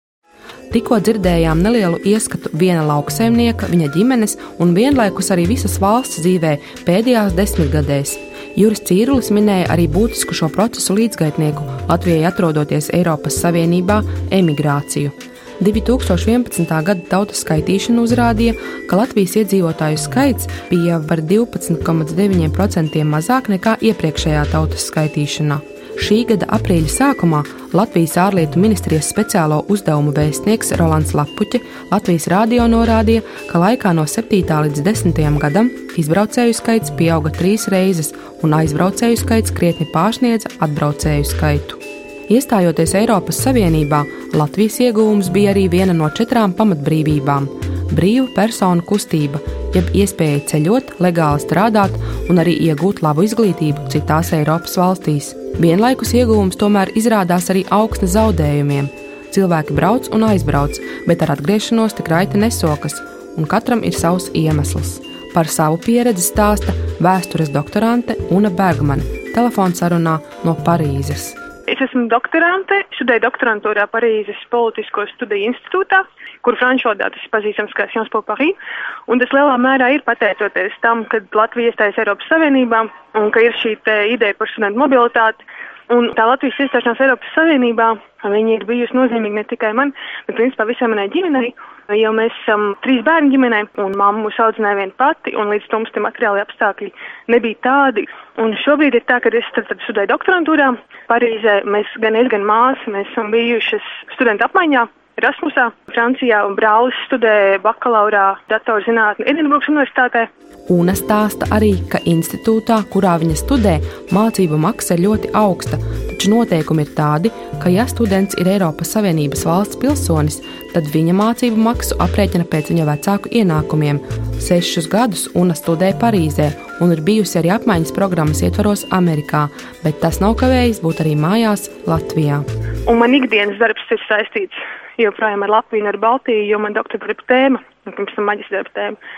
Tikko 0.72 1.00
dzirdējām 1.01 1.62
nelielu 1.63 1.98
ieskatu 2.12 2.51
viena 2.62 2.84
lauksaimnieka, 2.86 3.70
viņa 3.72 3.88
ģimenes 3.96 4.36
un 4.62 4.74
vienlaikus 4.75 5.32
arī 5.34 5.48
visas 5.50 5.80
valsts 5.82 6.20
dzīvē 6.25 6.58
pēdējās 6.88 7.38
desmitgadēs. 7.38 8.18
Juris 8.58 8.84
Cīrulis 8.89 9.32
minēja 9.34 9.70
arī 9.74 9.88
būtisku 9.94 10.36
šo 10.38 10.51
procesu 10.54 10.98
līdzgaitnieku 10.98 11.63
Latvijai 11.88 12.27
atrodoties 12.30 12.92
Eiropas 13.00 13.39
Savienībā- 13.44 14.01
emigrāciju. 14.39 15.37
2011. 15.62 16.68
gada 16.84 17.02
tautas 17.10 17.42
skaitīšana 17.46 18.04
uzrādīja, 18.04 18.58
ka 18.90 19.00
Latvijas 19.00 19.38
iedzīvotāju 19.42 20.02
skaits 20.02 20.50
bija 20.70 21.00
par 21.10 21.24
12,9% 21.26 23.08
mazāk 23.08 23.50
nekā 23.54 23.80
iepriekšējā 23.90 24.46
tautas 24.54 24.88
skaitīšanā. 24.92 25.60
Šī 25.98 26.20
gada 26.30 26.46
aprīļa 26.54 26.92
sākumā 26.94 27.40
Latvijas 27.74 28.14
ārlietu 28.22 28.62
ministrijas 28.62 29.10
speciālo 29.10 29.64
uzdevumu 29.74 30.14
vēstnieks 30.14 30.76
Rolands 30.78 31.16
Lapuķe 31.18 31.64
Latvijas 31.90 32.30
rādio 32.32 32.68
norādīja, 32.70 33.26
ka 33.50 33.64
laikā 33.64 33.96
no 33.98 34.06
7. 34.06 34.46
līdz 34.68 34.86
10. 34.86 35.42
gadam 35.42 35.74
izbraucēju 35.98 36.54
skaits 36.62 36.94
pieauga 37.00 37.34
trīs 37.34 37.66
reizes 37.74 38.14
un 38.46 38.54
aizbraucēju 38.62 39.24
skaits 39.26 39.58
krietni 39.58 39.90
pārsniedza 39.94 40.54
atbraucēju 40.62 41.32
skaitu. 41.34 41.87
Iestājoties 42.27 42.91
Eiropas 43.00 43.38
Savienībā, 43.39 44.01
Latvijas 44.36 44.81
ieguvums 44.84 45.29
bija 45.31 45.53
arī 45.53 45.69
viena 45.72 45.93
no 45.96 46.10
četrām 46.12 46.51
pamatbrīvībām- 46.57 47.46
brīva 47.98 48.27
personu 48.36 48.84
kustība, 48.84 49.39
jeb 49.72 49.88
iespēja 49.96 50.41
ceļot, 50.50 50.91
legāli 51.00 51.39
strādāt 51.39 51.96
un 52.29 52.36
arī 52.43 52.57
iegūt 52.67 53.00
labu 53.01 53.24
izglītību 53.24 53.88
citās 53.88 54.34
Eiropas 54.34 54.75
valstīs. 54.75 55.31
Vienlaikus 55.55 56.12
ieguvums 56.12 56.57
tomēr 56.57 56.91
izrādās 57.00 57.48
arī 57.50 57.63
augsta 57.72 58.05
zaudējumiem. 58.05 58.89
Cilvēki 59.31 59.74
brauc 59.74 60.13
un 60.13 60.24
aizbrauc, 60.24 60.75
bet 61.07 61.22
ar 61.22 61.38
atgriešanos 61.38 61.96
tik 61.96 62.10
raiti 62.10 62.38
nesokas, 62.38 63.00
un 63.38 63.46
katram 63.46 63.84
ir 63.86 63.93
savs 63.93 64.29
iemesls. 64.34 65.00
Par 65.34 65.46
savu 65.46 65.77
pieredzi 65.77 66.27
stāsta 66.34 66.75
vēstures 67.00 67.53
doktorante 67.53 68.17
Una 68.31 68.50
Bergmane 68.50 69.03
telefonsarunā 69.34 70.19
no 70.43 70.55
Parīzes. 70.65 71.47
Es 71.77 71.84
esmu 71.91 72.07
doktorante, 72.10 72.79
studēju 72.98 73.22
doktorantūrā 73.22 73.84
Parīzes 73.93 74.39
Politisko 74.50 75.03
studiju 75.12 75.51
institūtā, 75.51 76.00
kur 76.41 76.55
franču 76.57 76.88
valodā 76.88 77.12
tas 77.13 77.22
ir 77.22 77.29
pazīstams 77.36 77.75
kā 77.77 77.86
Sciences 77.91 78.10
Po 78.10 78.24
Paris. 78.25 78.57
Un 79.05 79.22
tas 79.22 79.29
lielā 79.36 79.60
mērā 79.62 79.91
ir 79.93 80.01
pateicoties 80.07 80.74
tam, 80.81 81.03
ka 81.12 81.22
Latvija 81.38 81.69
iestājas 81.69 82.00
Eiropas 82.01 82.25
Savienībā 82.34 82.79
un 83.22 83.29
ka 83.29 83.46
ir 83.46 83.53
šī 83.62 83.75
ideja 84.10 84.34
par 84.39 84.50
studentu 84.50 84.81
mobilitāti. 84.81 85.46
Un 85.94 86.10
tā 86.17 86.25
Latvijas 86.27 86.58
iestāšanās 86.65 87.00
Eiropas 87.00 87.29
Savienībā, 87.32 87.88
viņi 88.27 88.58
ir 88.58 88.65
bijusi 88.67 88.96
nozīmīga 88.98 89.39
ne 89.39 89.44
tikai 89.48 89.70
man, 89.77 89.94
bet 90.27 90.36
principā 90.36 90.65
visai 90.67 90.89
manai 90.91 91.06
ģimenei, 91.13 91.53
jo 91.96 92.12
mēs 92.15 92.36
esam 92.41 92.65
um, 92.65 92.75
trīs 92.84 93.00
bērnu 93.08 93.32
ģimenē, 93.32 93.62
un 93.86 93.96
mamma 93.96 94.25
mūs 94.25 94.39
audzināja 94.44 94.82
viena 94.82 94.98
pati, 95.00 95.32
un 95.39 95.53
līdz 95.53 95.70
tam 95.72 95.88
tie 95.88 96.03
materiāli 96.03 96.44
apstākļi 96.44 96.91
nebija 97.32 97.62
tādi. 97.63 98.03
Un 98.44 98.51
šobrīd 98.65 99.00
ir 99.00 99.08
tā, 99.08 99.22
ka 99.24 99.32
es 99.32 99.48
tad, 99.56 99.70
tad 99.72 99.79
studēju 99.86 100.12
doktorantūrā 100.12 100.74
Parīzē, 101.08 101.62
mēs 101.63 101.96
gan 102.03 102.20
es, 102.20 102.27
gan 102.34 102.44
māsa, 102.44 102.91
mēs 102.91 103.08
esam 103.13 103.32
bijušas 103.32 103.91
studentu 104.17 104.44
apmaiņā, 104.50 104.84
Erasmusā, 105.17 105.71
Francijā, 105.89 106.43
un 106.45 106.53
brālis 106.53 106.97
studē 107.07 107.57
bakalaurā 107.63 108.36
datorzinātni 108.51 109.25
Edinburgas 109.25 109.71
universitātē. 109.71 110.27
Una 110.69 110.93
stāsta 110.93 111.47
arī, 111.55 111.71
ka 111.89 111.97
institūtā, 112.05 112.77
kurā 112.93 113.15
viņa 113.24 113.38
studē, 113.39 113.74
mācību 114.13 114.59
maksa 114.62 114.93
ir 114.93 115.05
ļoti 115.07 115.31
augsta, 115.39 115.79
taču 116.12 116.29
noteikumi 116.36 116.86
ir 116.86 116.93
tādi, 116.93 117.31
ka, 117.63 117.71
ja 117.74 117.88
students 117.89 118.38
ir 118.38 118.51
Eiropas 118.51 118.93
Savienības 118.93 119.47
valsts 119.47 119.81
pilsonis, 119.81 120.38
tad 120.75 120.91
viņa 120.93 121.17
mācību 121.17 121.65
maksu 121.65 121.97
aprēķina 122.03 122.45
pēc 122.51 122.69
viņa 122.75 122.88
vecāku 122.91 123.33
ienākumiem. 123.41 124.03
Sešus 124.43 124.91
gadus 124.91 125.25
Una 125.33 125.57
studē 125.57 125.95
Parīzē 125.97 126.51
un 126.86 126.93
ir 126.93 127.01
bijusi 127.01 127.41
arī 127.41 127.55
apmaiņas 127.57 127.97
programmas 127.97 128.45
ietvaros 128.45 128.86
Amerikā, 128.93 129.47
bet 129.81 129.97
tas 130.03 130.21
nav 130.21 130.38
kavējis 130.43 130.86
būt 130.86 131.07
arī 131.07 131.17
mājās 131.17 131.71
Latvijā. 131.89 132.43
Un 132.88 133.01
man 133.01 133.12
ikdienas 133.17 133.58
darbs 133.60 133.89
ir 133.91 134.00
saistīts 134.08 134.60
joprojām 135.01 135.44
ar 135.44 135.51
Latviju 135.58 135.89
ar 135.89 135.98
Baltiju, 136.00 136.46
jo 136.48 136.60
man 136.63 136.75
doktora 136.75 137.15
tēma, 137.27 137.60
un 137.86 137.96
pirms 137.98 138.15
tam 138.15 138.29
maģistra 138.29 138.63
tēma, 138.77 139.10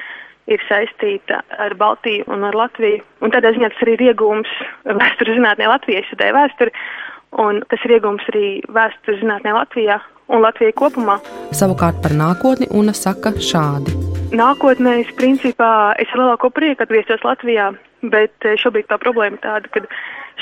ir 0.49 0.63
saistīta 0.65 1.43
ar 1.61 1.75
Baltiju 1.77 2.25
un 2.33 2.47
ar 2.47 2.57
Latviju. 2.57 3.03
Un 3.21 3.33
tādā 3.35 3.53
ziņā 3.53 3.69
tas 3.69 3.83
arī 3.85 3.93
ir 3.99 4.05
iegūms 4.09 4.55
vēstures 4.89 5.37
zinātnē 5.37 5.69
Latvijai, 5.69 6.01
es 6.01 6.09
studēju 6.09 6.37
vēsturi, 6.39 6.73
un 7.45 7.61
tas 7.69 7.85
ir 7.85 7.95
iegūms 7.99 8.31
arī 8.33 8.47
vēstures 8.79 9.21
zinātnē 9.21 9.53
Latvijā 9.59 9.99
un 10.33 10.41
Latvijai 10.45 10.73
kopumā. 10.81 11.19
Savukārt 11.53 12.01
par 12.01 12.17
nākotni 12.17 12.69
Una 12.73 12.95
saka 12.97 13.35
šādi. 13.37 13.93
Nākotnē 14.33 14.99
es 15.03 15.13
principā 15.17 15.93
es 16.01 16.09
ar 16.13 16.23
lielāko 16.23 16.49
prieku 16.53 16.85
atgrieztos 16.85 17.21
Latvijā, 17.25 17.71
bet 18.01 18.49
eh, 18.49 18.57
šobrīd 18.61 18.89
tā 18.89 18.97
problēma 19.01 19.37
tāda, 19.45 19.69
ka 19.73 19.85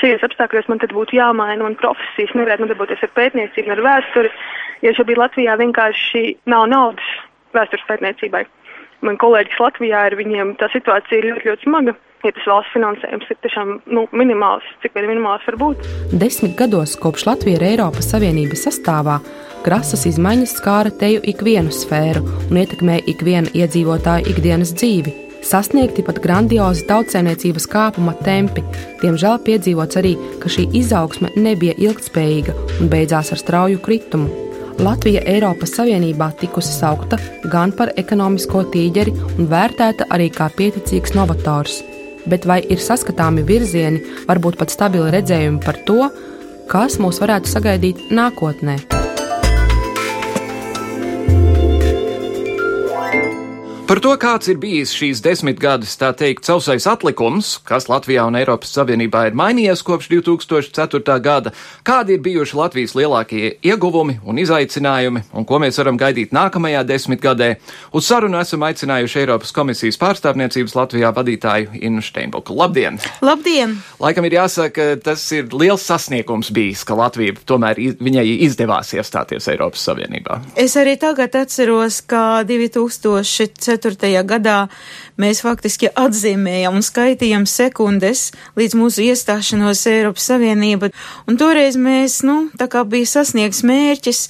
šajos 0.00 0.26
apstākļos 0.28 0.68
man 0.70 0.82
tad 0.82 0.94
būtu 0.96 1.18
jāmaina 1.18 1.64
man 1.64 1.78
profesijas, 1.80 2.34
nevarētu 2.36 2.66
nodarboties 2.66 3.02
ar 3.04 3.14
pētniecību, 3.16 3.72
ar 3.74 3.84
vēsturi, 3.86 4.32
jo 4.86 4.94
šobrīd 4.98 5.22
Latvijā 5.22 5.56
vienkārši 5.60 6.24
nav 6.50 6.68
naudas 6.72 7.10
vēstures 7.56 7.86
pētniecībai. 7.88 8.44
Man 9.06 9.18
kolēģis 9.20 9.60
Latvijā 9.62 10.08
ir 10.08 10.18
viņiem 10.18 10.56
tā 10.58 10.70
situācija 10.72 11.20
ir 11.20 11.32
ļoti, 11.32 11.50
ļoti 11.50 11.68
smaga. 11.68 11.94
Ja 12.26 12.32
tas 12.34 12.48
valsts 12.50 12.74
finansējums 12.74 13.28
ir 13.30 13.36
tiešām 13.44 13.68
nu, 13.94 14.02
minimāls, 14.10 14.66
cik 14.82 14.96
vien 14.96 15.06
minimāls 15.06 15.44
var 15.46 15.54
būt. 15.60 15.84
Desmit 16.18 16.56
gados 16.58 16.96
kopš 16.98 17.28
Latvija 17.28 17.60
ir 17.60 17.66
Eiropas 17.68 18.10
Savienības 18.10 18.64
sastāvā, 18.66 19.20
krasas 19.62 20.02
izmaiņas 20.10 20.56
skāra 20.58 20.90
teju 20.98 21.22
ikvienu 21.30 21.70
sfēru 21.70 22.26
un 22.48 22.58
ietekmē 22.58 22.98
ikvienu 23.14 23.54
iedzīvotāju 23.54 24.34
ikdienas 24.34 24.74
dzīvi. 24.74 25.27
Sasniegti 25.44 26.02
pat 26.04 26.18
grandiozi 26.22 26.84
tautsēmniecības 26.88 27.68
kāpuma 27.70 28.14
tempi, 28.24 28.64
diemžēl 29.02 29.38
piedzīvots 29.46 30.00
arī, 30.00 30.16
ka 30.42 30.50
šī 30.52 30.66
izaugsme 30.80 31.30
nebija 31.38 31.76
ilgtspējīga 31.78 32.56
un 32.80 32.90
beidzās 32.92 33.32
ar 33.32 33.42
strauju 33.42 33.80
kritumu. 33.84 34.28
Latvija 34.78 35.24
Eiropas 35.26 35.72
Savienībā 35.74 36.28
tikusi 36.38 36.70
saukta 36.74 37.18
gan 37.50 37.72
par 37.74 37.90
ekonomisko 37.98 38.62
tīģeri 38.74 39.14
un 39.38 39.48
vērtēta 39.50 40.06
arī 40.14 40.28
kā 40.34 40.50
pieticīgs 40.54 41.16
novators. 41.18 41.80
Bet 42.28 42.46
vai 42.46 42.60
ir 42.66 42.82
saskatāmi 42.82 43.46
virzieni, 43.46 44.02
varbūt 44.28 44.58
pat 44.60 44.74
stabili 44.74 45.10
redzējumi 45.14 45.64
par 45.64 45.80
to, 45.88 46.12
kas 46.70 47.00
mūs 47.02 47.22
varētu 47.24 47.50
sagaidīt 47.50 48.08
nākotnē? 48.14 48.97
Par 53.88 54.02
to, 54.04 54.10
kāds 54.20 54.50
ir 54.52 54.58
bijis 54.60 54.90
šīs 54.92 55.22
desmitgades, 55.24 55.94
tā 55.96 56.10
teikt, 56.12 56.44
sausais 56.44 56.84
atlikums, 56.90 57.54
kas 57.64 57.86
Latvijā 57.88 58.26
un 58.28 58.34
Eiropas 58.36 58.74
Savienībā 58.76 59.22
ir 59.30 59.36
mainījies 59.40 59.80
kopš 59.80 60.10
2004. 60.12 61.14
gada, 61.24 61.54
kādi 61.88 62.18
ir 62.18 62.20
bijuši 62.20 62.58
Latvijas 62.58 62.92
lielākie 62.92 63.54
ieguvumi 63.64 64.18
un 64.28 64.36
izaicinājumi, 64.42 65.22
un 65.32 65.46
ko 65.48 65.60
mēs 65.62 65.80
varam 65.80 65.96
gaidīt 65.96 66.34
nākamajā 66.36 66.82
desmitgadē, 66.84 67.48
uz 67.96 68.10
sarunu 68.10 68.36
esam 68.42 68.66
aicinājuši 68.68 69.22
Eiropas 69.22 69.54
komisijas 69.56 69.96
pārstāvniecības 70.04 70.76
Latvijā 70.76 71.14
vadītāju 71.16 71.80
Innu 71.80 72.04
Steinbuku. 72.04 72.58
Labdien! 72.60 73.00
Labdien! 73.24 73.78
Laikam 74.04 74.28
ir 74.28 74.36
jāsaka, 74.36 74.90
tas 75.00 75.24
ir 75.32 75.48
liels 75.56 75.88
sasniegums 75.88 76.52
bijis, 76.52 76.84
ka 76.84 76.98
Latvija 77.00 77.40
tomēr 77.48 77.80
viņai 78.04 78.28
izdevās 78.50 78.92
iestāties 79.00 79.48
Eiropas 79.48 79.88
Savienībā. 79.88 80.42
Es 80.60 80.76
arī 80.76 80.98
tagad 81.00 81.40
atceros, 81.40 82.02
ka 82.04 82.44
2004. 82.44 83.77
2004. 83.78 84.22
gadā 84.26 84.56
mēs 85.18 85.42
faktiski 85.44 85.90
atzīmējam 85.94 86.78
un 86.78 86.84
skaitījam 86.84 87.46
sekundes 87.48 88.28
līdz 88.58 88.76
mūsu 88.78 89.04
iestāšanos 89.06 89.84
Eiropas 89.90 90.28
Savienība. 90.30 90.90
Un 91.28 91.38
toreiz 91.40 91.78
mēs, 91.80 92.20
nu, 92.26 92.50
tā 92.58 92.68
kā 92.70 92.84
bija 92.88 93.08
sasniegts 93.08 93.64
mērķis, 93.66 94.22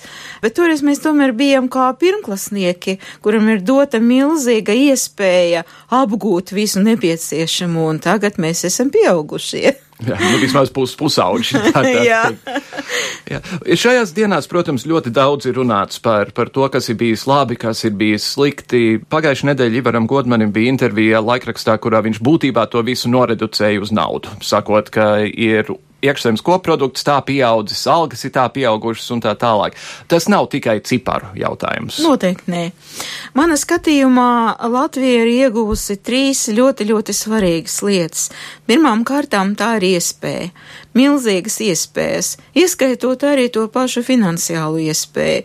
bet 0.44 0.56
toreiz 0.58 0.84
mēs 0.86 1.02
tomēr 1.04 1.34
bijām 1.36 1.68
kā 1.72 1.88
pirmklasnieki, 1.98 2.98
kuram 3.24 3.48
ir 3.52 3.64
dota 3.64 4.00
milzīga 4.02 4.76
iespēja 4.76 5.64
apgūt 5.88 6.54
visu 6.56 6.84
nepieciešamo, 6.84 7.88
un 7.88 8.00
tagad 8.04 8.40
mēs 8.42 8.66
esam 8.68 8.92
pieaugušie. 8.94 9.76
Jā, 9.98 10.14
nu, 10.14 10.38
vismaz 10.38 10.70
pus, 10.70 10.92
pusauģi. 10.98 11.58
Tā, 11.74 11.82
tā, 11.82 12.02
jā. 12.06 12.20
jā. 13.26 13.40
Šajās 13.78 14.12
dienās, 14.14 14.46
protams, 14.50 14.86
ļoti 14.86 15.10
daudz 15.14 15.48
ir 15.50 15.58
runāts 15.58 15.98
par, 16.02 16.30
par 16.36 16.52
to, 16.54 16.68
kas 16.70 16.86
ir 16.92 16.98
bijis 17.00 17.26
labi, 17.28 17.58
kas 17.58 17.82
ir 17.88 17.96
bijis 17.98 18.28
slikti. 18.36 19.00
Pagājušajā 19.10 19.50
nedēļā 19.50 19.82
Ivaram 19.82 20.06
Godmanim 20.10 20.54
bija 20.54 20.70
intervija 20.70 21.22
laikrakstā, 21.24 21.76
kurā 21.82 22.04
viņš 22.06 22.22
būtībā 22.22 22.68
to 22.70 22.84
visu 22.86 23.10
noreducēja 23.10 23.82
uz 23.82 23.94
naudu, 23.94 24.38
sakot, 24.44 24.92
ka 24.94 25.10
ir 25.26 25.74
iekšzemes 26.04 26.42
koprodukts 26.46 27.06
tā 27.06 27.16
pieaudzis, 27.26 27.82
algas 27.90 28.24
ir 28.26 28.32
tā 28.34 28.44
pieaugušas 28.54 29.10
un 29.14 29.22
tā 29.24 29.34
tālāk. 29.38 29.76
Tas 30.10 30.28
nav 30.30 30.48
tikai 30.52 30.78
ciparu 30.86 31.32
jautājums. 31.38 31.98
Noteikti 32.04 32.52
nē. 32.54 32.64
Mana 33.38 33.58
skatījumā 33.58 34.30
Latvija 34.70 35.24
ir 35.24 35.32
ieguvusi 35.48 35.98
trīs 35.98 36.46
ļoti, 36.54 36.88
ļoti 36.92 37.16
svarīgas 37.16 37.80
lietas. 37.86 38.28
Pirmām 38.68 39.04
kārtām 39.08 39.56
tā 39.58 39.74
ir 39.80 39.90
iespēja 39.94 40.52
milzīgas 40.98 41.60
iespējas, 41.64 42.32
ieskaitot 42.58 43.22
arī 43.28 43.46
to 43.54 43.66
pašu 43.72 44.02
finansiālu 44.06 44.82
iespēju. 44.88 45.44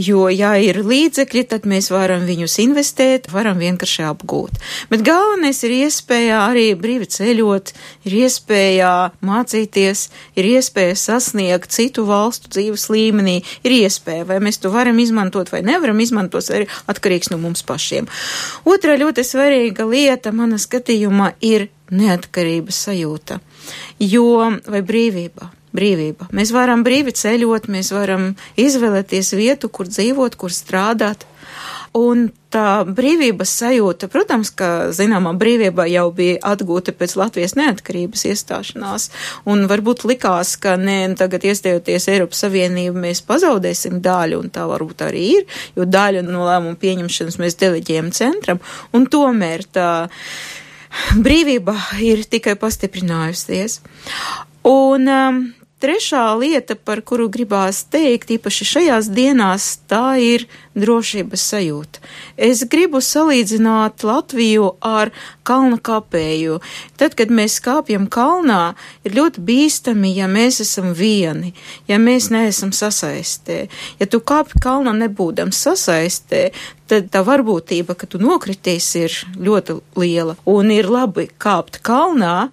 Jo, 0.00 0.26
ja 0.32 0.54
ir 0.58 0.80
līdzekļi, 0.82 1.44
tad 1.52 1.68
mēs 1.70 1.90
varam 1.92 2.24
viņus 2.26 2.56
investēt, 2.64 3.28
varam 3.32 3.60
vienkārši 3.60 4.06
apgūt. 4.08 4.58
Bet 4.90 5.04
galvenais 5.06 5.60
ir 5.66 5.76
iespēja 5.84 6.40
arī 6.48 6.66
brīvi 6.78 7.08
ceļot, 7.14 7.74
ir 8.08 8.16
iespēja 8.24 8.92
mācīties, 9.24 10.08
ir 10.40 10.50
iespēja 10.56 10.96
sasniegt 10.98 11.74
citu 11.74 12.06
valstu 12.08 12.50
dzīves 12.56 12.88
līmenī, 12.90 13.38
ir 13.62 13.76
iespēja, 13.78 14.26
vai 14.28 14.40
mēs 14.42 14.60
to 14.62 14.72
varam 14.74 14.98
izmantot 15.02 15.52
vai 15.54 15.62
nevaram 15.66 16.00
izmantot, 16.02 16.50
arī 16.50 16.68
atkarīgs 16.90 17.30
no 17.32 17.38
mums 17.42 17.64
pašiem. 17.66 18.10
Otra 18.64 18.98
ļoti 19.00 19.24
svarīga 19.26 19.86
lieta, 19.88 20.34
mana 20.34 20.58
skatījumā, 20.60 21.34
ir 21.44 21.68
neatkarības 21.94 22.86
sajūta. 22.88 23.40
Jo, 24.02 24.50
vai 24.66 24.82
brīvība? 24.86 25.50
Brīvība. 25.74 26.28
Mēs 26.30 26.52
varam 26.54 26.84
brīvi 26.86 27.14
ceļot, 27.18 27.66
mēs 27.72 27.90
varam 27.94 28.34
izvēlēties 28.60 29.32
vietu, 29.34 29.70
kur 29.74 29.90
dzīvot, 29.90 30.36
kur 30.38 30.54
strādāt. 30.54 31.26
Un 31.94 32.28
tā 32.50 32.82
brīvības 32.86 33.52
sajūta, 33.60 34.08
protams, 34.10 34.50
ka 34.58 34.90
zināmā 34.94 35.30
brīvība 35.38 35.86
jau 35.86 36.08
bija 36.14 36.40
atgūta 36.50 36.90
pēc 36.94 37.14
Latvijas 37.20 37.54
neatkarības 37.54 38.24
iestāšanās, 38.32 39.04
un 39.50 39.62
varbūt 39.70 40.02
likās, 40.10 40.56
ka 40.58 40.74
ne 40.80 40.98
tagad 41.18 41.46
iestājoties 41.46 42.08
Eiropas 42.10 42.42
Savienību 42.42 42.98
mēs 43.06 43.22
pazaudēsim 43.28 44.00
daļu, 44.02 44.42
un 44.42 44.50
tā 44.54 44.66
varbūt 44.70 45.06
arī 45.06 45.22
ir, 45.36 45.46
jo 45.78 45.86
daļu 45.86 46.24
no 46.26 46.42
lēmumu 46.48 46.78
pieņemšanas 46.82 47.38
mēs 47.42 47.58
deleģējam 47.62 48.10
centram, 48.18 48.62
un 48.90 49.06
tomēr 49.10 49.62
tā 49.78 49.88
brīvība 51.26 51.76
ir 52.04 52.24
tikai 52.30 52.56
pastiprinājusies. 52.60 53.80
Un 54.68 55.10
um, 55.10 55.40
trešā 55.84 56.24
lieta, 56.40 56.76
par 56.80 57.02
kuru 57.04 57.28
gribās 57.28 57.82
teikt, 57.92 58.30
īpaši 58.38 58.66
šajās 58.70 59.10
dienās, 59.12 59.66
tā 59.90 60.16
ir 60.16 60.46
drošības 60.72 61.42
sajūta. 61.52 62.00
Es 62.40 62.64
gribu 62.70 63.02
salīdzināt 63.04 64.04
Latviju 64.06 64.70
ar 64.80 65.12
kalna 65.44 65.76
kāpēju. 65.76 66.56
Tad, 66.96 67.18
kad 67.18 67.28
mēs 67.28 67.58
kāpjam 67.64 68.08
kalnā, 68.08 68.72
ir 69.04 69.18
ļoti 69.18 69.44
bīstami, 69.44 70.14
ja 70.16 70.30
mēs 70.30 70.62
esam 70.64 70.94
vieni, 70.96 71.52
ja 71.90 72.00
mēs 72.00 72.30
neesam 72.32 72.72
sasaistē. 72.72 73.66
Ja 74.00 74.08
tu 74.08 74.22
kāpi 74.24 74.64
kalnā 74.64 74.96
nebūdams 75.04 75.60
sasaistē, 75.68 76.46
tad 76.88 77.12
tā 77.12 77.24
varbūtība, 77.28 77.92
ka 77.92 78.08
tu 78.08 78.22
nokritīs, 78.22 78.88
ir 79.04 79.20
ļoti 79.36 79.80
liela. 80.00 80.38
Un 80.48 80.72
ir 80.72 80.88
labi 80.88 81.28
kāpt 81.28 81.82
kalnā, 81.84 82.48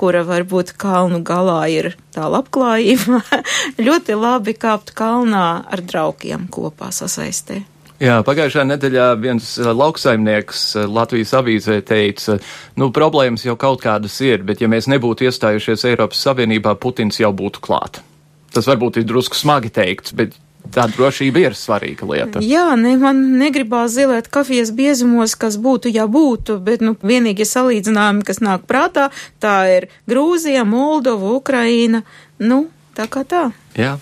kura 0.00 0.24
varbūt 0.26 0.74
kalnu 0.80 1.20
galā 1.26 1.60
ir 1.72 1.92
tā 2.14 2.26
labklājība, 2.30 3.22
ļoti 3.86 4.18
labi 4.18 4.56
kāpt 4.58 4.94
kalnā 4.96 5.46
ar 5.70 5.84
draugiem 5.84 6.48
kopā 6.52 6.90
sasaistē. 6.94 7.62
Jā, 8.02 8.18
pagājušā 8.26 8.64
nedēļā 8.66 9.04
viens 9.22 9.52
eh, 9.60 9.68
lauksaimnieks 9.70 10.62
eh, 10.76 10.88
Latvijas 10.90 11.30
avīzē 11.38 11.78
teica, 11.86 12.40
nu, 12.80 12.90
problēmas 12.94 13.46
jau 13.46 13.54
kaut 13.60 13.84
kādas 13.84 14.18
ir, 14.26 14.42
bet 14.46 14.60
ja 14.60 14.68
mēs 14.70 14.90
nebūtu 14.90 15.28
iestājušies 15.28 15.86
Eiropas 15.92 16.24
Savienībā, 16.26 16.74
Putins 16.82 17.22
jau 17.22 17.30
būtu 17.32 17.62
klāt. 17.64 18.02
Tas 18.54 18.66
varbūt 18.70 18.98
ir 18.98 19.06
drusku 19.06 19.38
smagi 19.38 19.70
teikts, 19.74 20.14
bet 20.14 20.34
Tā 20.72 20.86
drošība 20.88 21.42
ir 21.42 21.56
svarīga 21.58 22.06
lieta. 22.08 22.40
Jā, 22.44 22.70
ne, 22.80 22.94
man 23.00 23.20
negribās 23.38 23.92
zilēt 23.94 24.30
kafijas 24.32 24.72
biezumos, 24.74 25.36
kas 25.36 25.58
būtu, 25.60 25.92
ja 25.92 26.06
būtu, 26.10 26.56
bet, 26.64 26.80
nu, 26.84 26.94
vienīgie 27.04 27.46
salīdzinājumi, 27.48 28.24
kas 28.26 28.40
nāk 28.44 28.64
prātā, 28.70 29.10
tā 29.44 29.56
ir 29.74 29.88
Grūzija, 30.10 30.64
Moldova, 30.64 31.34
Ukraina, 31.36 32.00
nu, 32.40 32.64
tā 32.96 33.06
kā 33.12 33.26
tā. 33.28 33.44
Jā. 33.76 33.98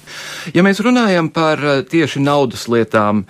Ja 0.55 0.64
mēs 0.64 0.81
runājam 0.85 1.33
par 1.35 1.61
eh, 1.61 1.83
tieši 1.88 2.22
naudas 2.22 2.68
lietām, 2.70 3.25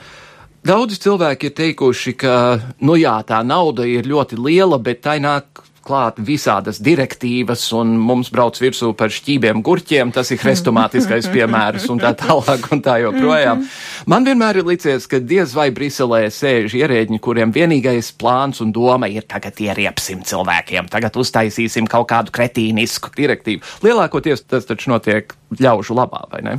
daudzi 0.67 1.01
cilvēki 1.03 1.49
ir 1.49 1.57
teikuši, 1.59 2.17
ka, 2.21 2.37
nu 2.85 2.99
jā, 3.01 3.17
tā 3.27 3.41
nauda 3.47 3.89
ir 3.89 4.07
ļoti 4.11 4.39
liela, 4.39 4.79
bet 4.83 5.03
tai 5.07 5.19
nāk 5.25 5.65
klāt 5.83 6.19
visādas 6.23 6.79
direktīvas, 6.83 7.65
un 7.77 7.97
mums 8.01 8.31
brauc 8.33 8.59
virsū 8.63 8.93
par 8.99 9.13
šķībiem 9.13 9.63
gurķiem, 9.67 10.13
tas 10.15 10.31
ir 10.33 10.41
hrestomātiskais 10.43 11.29
piemērs, 11.33 11.89
un 11.93 12.01
tā 12.03 12.13
tālāk, 12.19 12.69
un 12.75 12.83
tā 12.85 12.99
joprojām. 13.03 13.65
Man 14.11 14.27
vienmēr 14.29 14.61
ir 14.61 14.69
licies, 14.69 15.09
ka 15.11 15.21
diez 15.21 15.55
vai 15.59 15.69
Briselē 15.75 16.25
sēž 16.33 16.77
ierēģi, 16.79 17.21
kuriem 17.23 17.55
vienīgais 17.55 18.13
plāns 18.19 18.63
un 18.65 18.73
doma 18.75 19.11
ir 19.11 19.27
tagad 19.29 19.59
ieriepsim 19.63 20.25
cilvēkiem, 20.27 20.91
tagad 20.93 21.19
uztaisīsim 21.19 21.91
kaut 21.91 22.09
kādu 22.13 22.35
kretīnisku 22.35 23.13
direktīvu. 23.19 23.65
Lielākoties 23.87 24.47
tas 24.47 24.69
taču 24.69 24.95
notiek 24.95 25.35
ļaužu 25.61 25.97
labā, 25.99 26.25
vai 26.33 26.43
ne? 26.47 26.59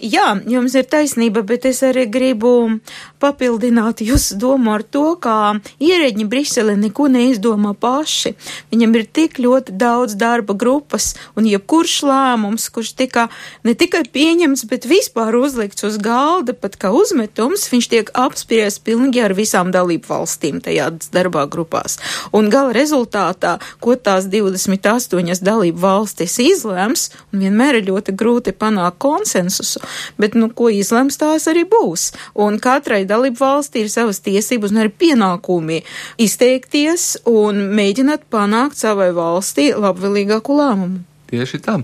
Jā, 0.00 0.32
jums 0.48 0.74
ir 0.78 0.86
taisnība, 0.88 1.42
bet 1.44 1.66
es 1.68 1.82
arī 1.84 2.06
gribu 2.08 2.80
papildināt 3.20 4.00
jūsu 4.00 4.38
domu 4.40 4.72
ar 4.72 4.82
to, 4.82 5.12
ka 5.20 5.60
ierēģi 5.82 6.24
Brisele 6.30 6.76
neko 6.80 7.10
neizdomā 7.12 7.74
paši. 7.76 8.32
Viņam 8.72 8.96
ir 8.96 9.04
tik 9.04 9.36
ļoti 9.42 9.74
daudz 9.76 10.16
darba 10.20 10.56
grupas, 10.56 11.12
un 11.36 11.48
jebkurš 11.48 11.98
lēmums, 12.08 12.70
kurš 12.72 12.94
tika 12.96 13.26
ne 13.66 13.74
tikai 13.76 14.06
pieņemts, 14.08 14.64
bet 14.70 14.88
vispār 14.88 15.36
uzlikts 15.36 15.84
uz 15.84 15.98
galda, 16.00 16.54
pat 16.56 16.78
kā 16.80 16.92
uzmetums, 16.96 17.68
viņš 17.72 17.90
tiek 17.92 18.12
apspriests 18.16 18.80
pilnīgi 18.86 19.20
ar 19.24 19.36
visām 19.36 19.74
dalību 19.74 20.08
valstīm 20.08 20.62
tajās 20.64 21.12
darbā 21.12 21.44
grupās. 21.50 21.98
Un 22.32 22.48
gala 22.52 22.72
rezultātā, 22.76 23.58
ko 23.84 23.98
tās 24.00 24.30
28 24.32 25.44
dalību 25.44 25.80
valstis 25.80 26.38
izlems, 26.40 27.10
un 27.34 27.44
vienmēr 27.44 27.80
ir 27.80 27.90
ļoti 27.92 28.16
grūti 28.16 28.56
panākt 28.56 29.00
konsensusu, 29.40 29.80
bet, 30.18 30.34
nu, 30.34 30.50
ko 30.54 30.70
izlems, 30.70 31.18
tās 31.20 31.48
arī 31.48 31.64
būs. 31.68 32.10
Un 32.34 32.58
katrai 32.58 33.04
dalību 33.08 33.40
valstī 33.40 33.84
ir 33.84 33.90
savas 33.92 34.20
tiesības 34.20 34.72
un 34.72 34.82
arī 34.84 34.92
pienākumi 35.00 35.82
izteikties 36.18 37.22
un 37.26 37.70
mēģināt 37.76 38.28
panākt 38.30 38.76
savai 38.80 39.10
valstī 39.16 39.70
labvēlīgāku 39.74 40.58
lēmumu. 40.60 41.09
Tieši 41.30 41.60
tā. 41.62 41.76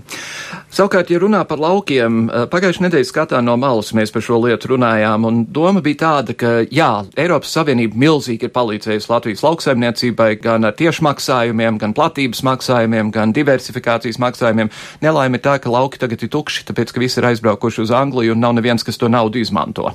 Savukārt, 0.67 1.07
ja 1.07 1.21
runā 1.23 1.39
par 1.47 1.61
laukiem, 1.63 2.27
eh, 2.27 2.45
pagājušajā 2.51 2.83
nedēļas 2.83 3.11
skatā 3.13 3.39
no 3.43 3.55
malas 3.55 3.93
mēs 3.95 4.11
par 4.11 4.21
šo 4.21 4.41
lietu 4.43 4.73
runājām, 4.73 5.25
un 5.25 5.45
doma 5.45 5.79
bija 5.81 6.01
tāda, 6.01 6.35
ka 6.35 6.65
jā, 6.67 7.05
Eiropas 7.15 7.53
Savienība 7.55 7.95
milzīgi 7.95 8.43
ir 8.43 8.51
palīdzējusi 8.51 9.09
Latvijas 9.09 9.43
lauksaimniecībai 9.47 10.41
gan 10.41 10.65
ar 10.65 10.73
tiešmaksājumiem, 10.73 11.79
gan 11.79 11.93
platības 11.93 12.43
maksājumiem, 12.43 13.11
gan 13.11 13.31
diversifikācijas 13.31 14.19
maksājumiem. 14.19 14.69
Nelaime 15.01 15.39
tā, 15.39 15.61
ka 15.61 15.71
lauki 15.71 15.97
tagad 15.97 16.23
ir 16.23 16.29
tukši, 16.29 16.67
tāpēc, 16.67 16.91
ka 16.91 16.99
visi 16.99 17.21
ir 17.21 17.29
aizbraukuši 17.31 17.81
uz 17.87 17.91
Angliju 17.91 18.35
un 18.35 18.43
nav 18.43 18.53
neviens, 18.59 18.83
kas 18.83 18.97
to 18.97 19.07
naudu 19.07 19.39
izmanto. 19.39 19.93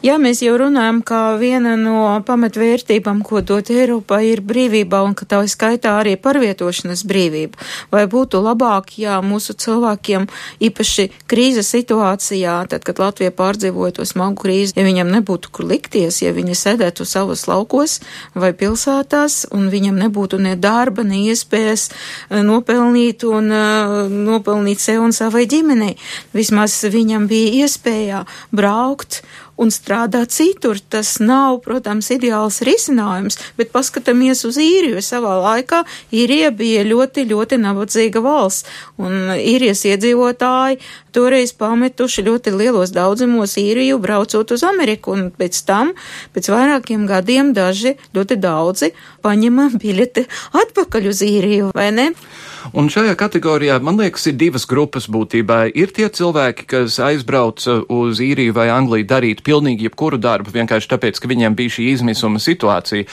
Jā, 0.00 0.14
mēs 0.16 0.38
jau 0.40 0.54
runājam, 0.56 1.02
ka 1.04 1.34
viena 1.36 1.74
no 1.76 2.06
pamatvērtībām, 2.24 3.18
ko 3.20 3.42
dot 3.44 3.68
Eiropā, 3.68 4.22
ir 4.24 4.40
brīvība 4.40 5.02
un 5.04 5.12
ka 5.12 5.26
tā 5.28 5.40
skaitā 5.44 5.98
arī 6.00 6.14
parvietošanas 6.16 7.02
brīvība. 7.04 7.60
Vai 7.92 8.06
būtu 8.08 8.40
labāk, 8.40 8.94
ja 8.96 9.18
mūsu 9.20 9.52
cilvēkiem, 9.60 10.24
īpaši 10.64 11.04
krīzes 11.28 11.68
situācijā, 11.74 12.54
tad, 12.72 12.86
kad 12.88 13.02
Latvija 13.02 13.34
pārdzīvoja 13.36 13.98
to 13.98 14.06
smagu 14.08 14.40
krīzi, 14.40 14.72
ja 14.78 14.86
viņam 14.86 15.12
nebūtu 15.18 15.52
kur 15.52 15.68
likties, 15.68 16.22
ja 16.24 16.32
viņi 16.32 16.56
sēdētu 16.56 17.04
savos 17.04 17.44
laukos 17.50 17.98
vai 18.32 18.54
pilsētās 18.56 19.50
un 19.52 19.68
viņam 19.68 20.00
nebūtu 20.06 20.40
ne 20.40 20.54
darba, 20.56 21.04
ne 21.04 21.20
iespējas 21.26 21.90
eh, 21.90 22.40
nopelnīt 22.40 23.28
un 23.28 23.52
uh, 23.52 24.08
nopelnīt 24.08 24.80
sev 24.80 25.04
un 25.04 25.12
savai 25.12 25.44
ģimenei. 25.44 25.92
Vismaz 26.32 26.80
viņam 26.88 27.28
bija 27.28 27.66
iespēja 27.66 28.24
braukt 28.48 29.20
un 29.60 29.72
strādāt 29.74 30.32
citur. 30.34 30.80
Tas 30.92 31.18
nav, 31.22 31.60
protams, 31.64 32.10
ideāls 32.14 32.60
risinājums, 32.66 33.38
bet 33.58 33.72
paskatāmies 33.74 34.44
uz 34.48 34.58
īriju. 34.60 35.02
Savā 35.04 35.36
laikā 35.44 35.82
īrija 36.14 36.50
bija 36.56 36.84
ļoti, 36.88 37.26
ļoti 37.30 37.60
nabadzīga 37.60 38.24
valsts, 38.24 38.66
un 39.00 39.34
īrijas 39.36 39.84
iedzīvotāji 39.88 40.80
toreiz 41.14 41.52
pametuši 41.58 42.24
ļoti 42.26 42.54
lielos 42.54 42.92
daudzumos 42.94 43.56
īriju, 43.60 43.98
braucot 44.02 44.54
uz 44.54 44.64
Ameriku, 44.66 45.16
un 45.16 45.30
pēc 45.34 45.62
tam, 45.66 45.94
pēc 46.34 46.50
vairākiem 46.52 47.06
gadiem, 47.10 47.54
daži 47.56 47.96
ļoti 48.16 48.38
daudzi 48.40 48.92
paņema 49.24 49.70
biļeti 49.80 50.26
atpakaļ 50.62 51.10
uz 51.10 51.24
īriju, 51.26 51.72
vai 51.76 51.90
ne? 51.96 52.10
Un 52.76 52.90
šajā 52.92 53.14
kategorijā, 53.18 53.78
man 53.82 53.98
liekas, 54.00 54.26
ir 54.30 54.36
divas 54.38 54.66
grupas 54.68 55.08
būtībā. 55.10 55.62
Ir 55.74 55.92
tie 55.96 56.08
cilvēki, 56.12 56.66
kas 56.70 56.98
aizbrauc 57.02 57.64
uz 57.90 58.20
īriju 58.22 58.54
vai 58.56 58.68
Angliju 58.72 59.08
darīt 59.08 59.42
pilnīgi 59.46 59.88
jebkuru 59.88 60.20
darbu, 60.20 60.52
vienkārši 60.54 60.90
tāpēc, 60.92 61.20
ka 61.20 61.30
viņiem 61.30 61.56
bija 61.58 61.76
šī 61.78 61.88
izmisuma 61.94 62.42
situācija. 62.42 63.08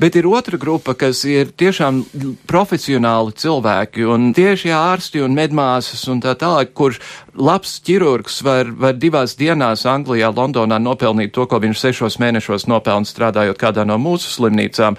Bet 0.00 0.16
ir 0.16 0.28
otra 0.30 0.60
grupa, 0.60 0.94
kas 0.98 1.24
ir 1.28 1.50
tiešām 1.50 2.02
profesionāli 2.48 3.34
cilvēki, 3.42 4.06
un 4.08 4.30
tieši 4.36 4.72
ārsti 4.76 5.24
un 5.26 5.36
medmāsas 5.36 6.06
un 6.12 6.22
tā 6.22 6.36
tālāk, 6.38 6.72
kurš 6.76 7.02
labs 7.34 7.78
ķirurgs 7.84 8.42
var, 8.44 8.70
var 8.76 8.96
divās 9.00 9.34
dienās 9.38 9.86
Anglijā, 9.88 10.30
Londonā 10.34 10.78
nopelnīt 10.82 11.32
to, 11.32 11.46
ko 11.48 11.60
viņš 11.62 11.80
sešos 11.80 12.18
mēnešos 12.20 12.66
nopelna 12.68 13.08
strādājot 13.08 13.58
kādā 13.60 13.86
no 13.88 13.96
mūsu 14.00 14.30
slimnīcām. 14.34 14.98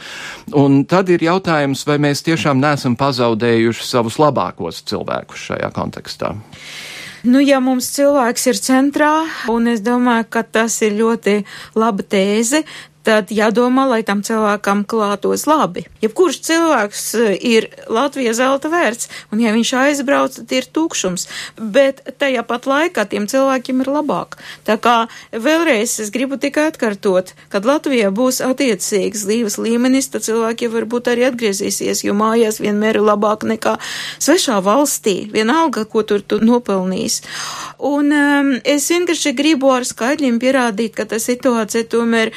Un 0.58 0.84
tad 0.90 1.12
ir 1.14 1.24
jautājums, 1.24 1.86
vai 1.88 2.00
mēs 2.02 2.26
tiešām 2.26 2.62
neesam 2.62 2.98
pazaudējuši 3.00 3.86
savus 3.94 4.20
labākos 4.22 4.84
cilvēkus 4.90 5.48
šajā 5.52 5.70
kontekstā. 5.76 6.34
Nu, 7.24 7.40
ja 7.40 7.62
mums 7.64 7.88
cilvēks 7.96 8.50
ir 8.52 8.58
centrā, 8.60 9.14
un 9.48 9.70
es 9.72 9.80
domāju, 9.84 10.26
ka 10.34 10.42
tas 10.44 10.76
ir 10.84 10.98
ļoti 10.98 11.38
laba 11.80 12.04
tēze, 12.04 12.66
tad 13.04 13.32
jādomā, 13.34 13.86
lai 13.90 14.02
tam 14.08 14.24
cilvēkam 14.26 14.84
klātos 14.88 15.46
labi. 15.50 15.86
Jebkurš 16.04 16.40
cilvēks 16.48 17.04
eh, 17.20 17.36
ir 17.38 17.68
Latvijas 17.92 18.40
zelta 18.40 18.72
vērts, 18.72 19.10
un 19.32 19.44
ja 19.44 19.54
viņš 19.56 19.74
aizbrauc, 19.84 20.38
tad 20.40 20.56
ir 20.56 20.68
tukšums, 20.74 21.28
bet 21.60 22.02
tajā 22.22 22.46
pat 22.48 22.68
laikā 22.70 23.06
tiem 23.12 23.28
cilvēkiem 23.30 23.84
ir 23.84 23.92
labāk. 23.92 24.40
Tā 24.68 24.78
kā 24.82 24.96
vēlreiz 25.32 25.98
es 26.04 26.12
gribu 26.16 26.40
tikai 26.42 26.70
atkārtot, 26.72 27.34
kad 27.54 27.68
Latvijā 27.68 28.12
būs 28.16 28.42
attiecīgs 28.46 29.26
dzīves 29.28 29.60
līmenis, 29.60 30.10
tad 30.14 30.26
cilvēki 30.28 30.72
varbūt 30.72 31.12
arī 31.14 31.28
atgriezīsies, 31.30 32.06
jo 32.08 32.16
mājās 32.18 32.62
vienmēr 32.64 33.02
ir 33.02 33.08
labāk 33.08 33.44
nekā 33.48 33.78
svešā 34.24 34.60
valstī, 34.64 35.28
vienalga, 35.34 35.86
ko 35.90 36.06
tur 36.08 36.24
tu 36.24 36.40
nopelnīs. 36.44 37.22
Un 37.84 38.14
um, 38.16 38.54
es 38.64 38.88
vienkārši 38.92 39.34
gribu 39.36 39.74
ar 39.74 39.88
skaidriem 39.88 40.40
pierādīt, 40.42 40.96
ka 40.96 41.08
tā 41.10 41.20
situācija 41.22 41.88
tomēr 41.92 42.32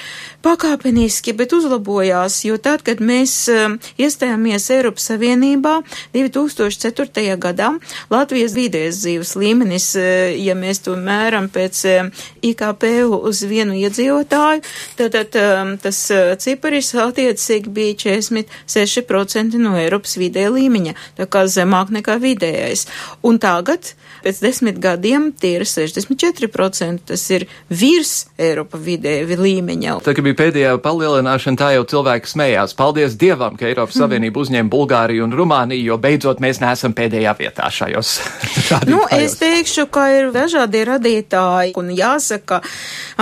pakāpeniski, 0.47 1.35
bet 1.37 1.53
uzlabojās, 1.57 2.39
jo 2.47 2.57
tad, 2.63 2.85
kad 2.87 3.01
mēs 3.03 3.35
uh, 3.51 3.75
iestājāmies 3.99 4.69
Eiropas 4.77 5.09
Savienībā 5.11 5.75
2004. 6.15 7.35
gadā, 7.43 7.73
Latvijas 8.13 8.55
vidējais 8.57 9.01
dzīves 9.03 9.35
līmenis, 9.41 9.89
uh, 9.99 10.07
ja 10.39 10.55
mēs 10.59 10.85
to 10.87 10.95
mēram 10.97 11.49
pēc 11.53 11.83
eh, 11.91 12.25
IKP 12.47 12.87
uz 13.17 13.43
vienu 13.49 13.75
iedzīvotāju, 13.79 14.63
tad, 14.99 15.17
tad 15.17 15.39
um, 15.41 15.75
tas 15.83 16.01
uh, 16.15 16.35
ciparis 16.41 16.93
attiecīgi 17.07 17.73
bija 17.73 17.99
46% 18.07 19.59
no 19.63 19.75
Eiropas 19.81 20.17
vidēja 20.21 20.53
līmeņa, 20.55 20.95
tā 21.19 21.27
kā 21.31 21.47
zemāk 21.51 21.91
nekā 21.97 22.21
vidējais. 22.23 22.87
Un 23.27 23.41
tagad, 23.43 23.97
pēc 24.25 24.41
desmit 24.45 24.81
gadiem, 24.83 25.31
tie 25.33 25.57
ir 25.59 25.67
64%, 25.69 27.07
tas 27.11 27.25
ir 27.35 27.47
virs 27.69 28.27
Eiropa 28.39 28.79
vidēja 28.81 29.39
līmeņa. 29.41 29.97
Tā, 30.05 30.15
bija 30.25 30.37
pēdējā 30.39 30.75
palielināšana, 30.85 31.59
tā 31.61 31.71
jau 31.77 31.85
cilvēki 31.89 32.31
smējās. 32.31 32.75
Paldies 32.79 33.17
Dievam, 33.19 33.57
ka 33.59 33.69
Eiropas 33.69 33.97
mm. 33.97 34.03
Savienība 34.05 34.43
uzņēma 34.43 34.73
Bulgāriju 34.73 35.27
un 35.27 35.35
Rumāniju, 35.37 35.91
jo 35.91 35.99
beidzot 36.01 36.43
mēs 36.45 36.61
neesam 36.63 36.95
pēdējā 36.97 37.35
vietā 37.39 37.71
šajos. 37.73 38.13
nu, 38.93 39.03
es 39.17 39.39
teikšu, 39.41 39.87
ka 39.93 40.09
ir 40.15 40.31
dažādi 40.35 40.85
radītāji, 40.89 41.75
un 41.81 41.93
jāsaka, 41.97 42.61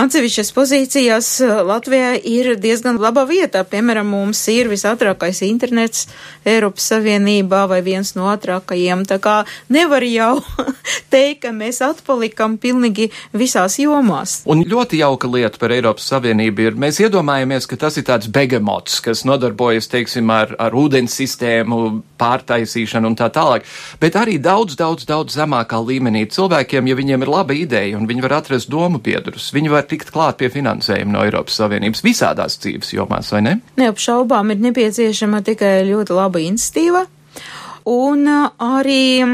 atsevišķas 0.00 0.52
pozīcijās 0.56 1.30
uh, 1.44 1.60
Latvijā 1.66 2.14
ir 2.18 2.54
diezgan 2.60 2.98
laba 3.02 3.26
vieta. 3.28 3.64
Piemēram, 3.68 4.08
mums 4.14 4.42
ir 4.52 4.70
visatrākais 4.72 5.42
internets 5.46 6.08
Eiropas 6.48 6.88
Savienībā 6.92 7.64
vai 7.70 7.80
viens 7.84 8.14
no 8.18 8.28
ātrākajiem, 8.32 9.04
tā 9.08 9.20
kā 9.22 9.40
nevar 9.72 10.04
jau 10.06 10.38
teikt, 11.12 11.42
ka 11.44 11.52
mēs 11.54 11.80
atpalikam 11.84 12.56
pilnīgi 12.60 13.10
visās 13.36 13.78
jomās. 13.80 14.40
Un 14.50 14.64
ļoti 14.68 15.00
jauka 15.02 15.28
lieta 15.30 15.60
par 15.60 15.74
Eiropas 15.74 16.06
Savienību 16.12 16.68
ir, 16.68 16.78
mēs 16.80 17.00
iedomājamies, 17.04 17.68
ka 17.70 17.78
tas 17.80 17.98
ir 18.00 18.06
tāds 18.08 18.30
begemots, 18.32 19.00
kas 19.04 19.24
nodarbojas, 19.28 19.90
teiksim, 19.92 20.30
ar, 20.32 20.54
ar 20.60 20.76
ūdens 20.78 21.16
sistēmu, 21.18 21.80
pārtaisīšanu 22.20 23.12
un 23.12 23.18
tā 23.18 23.28
tālāk, 23.34 23.66
bet 24.02 24.18
arī 24.18 24.38
daudz, 24.42 24.76
daudz, 24.78 25.06
daudz 25.08 25.36
zemākā 25.36 25.80
līmenī 25.82 26.24
cilvēkiem, 26.32 26.90
ja 26.90 26.98
viņiem 26.98 27.26
ir 27.26 27.32
laba 27.32 27.56
ideja 27.56 27.98
un 27.98 28.08
viņi 28.10 28.24
var 28.24 28.38
atrast 28.40 28.70
domu 28.72 29.00
biedrus, 29.02 29.50
viņi 29.54 29.72
var 29.72 29.88
tikt 29.90 30.12
klāt 30.14 30.38
pie 30.40 30.50
finansējuma 30.52 31.16
no 31.16 31.24
Eiropas 31.26 31.58
Savienības 31.60 32.04
visādās 32.06 32.58
dzīves 32.62 32.94
jomās, 32.96 33.32
vai 33.34 33.44
ne? 33.44 33.58
Neapšaubām 33.80 34.54
ir 34.54 34.62
nepieciešama 34.68 35.42
tikai 35.46 35.76
ļoti 35.90 36.16
laba 36.16 36.42
institīva 36.44 37.04
un 37.84 38.24
arī 38.28 39.24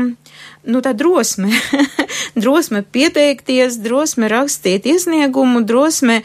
nu, 0.65 0.81
tā 0.85 0.93
drosme, 0.97 1.53
drosme 2.43 2.83
pieteikties, 2.83 3.81
drosme 3.85 4.31
rakstīt 4.31 4.89
iesniegumu, 4.91 5.63
drosme 5.67 6.21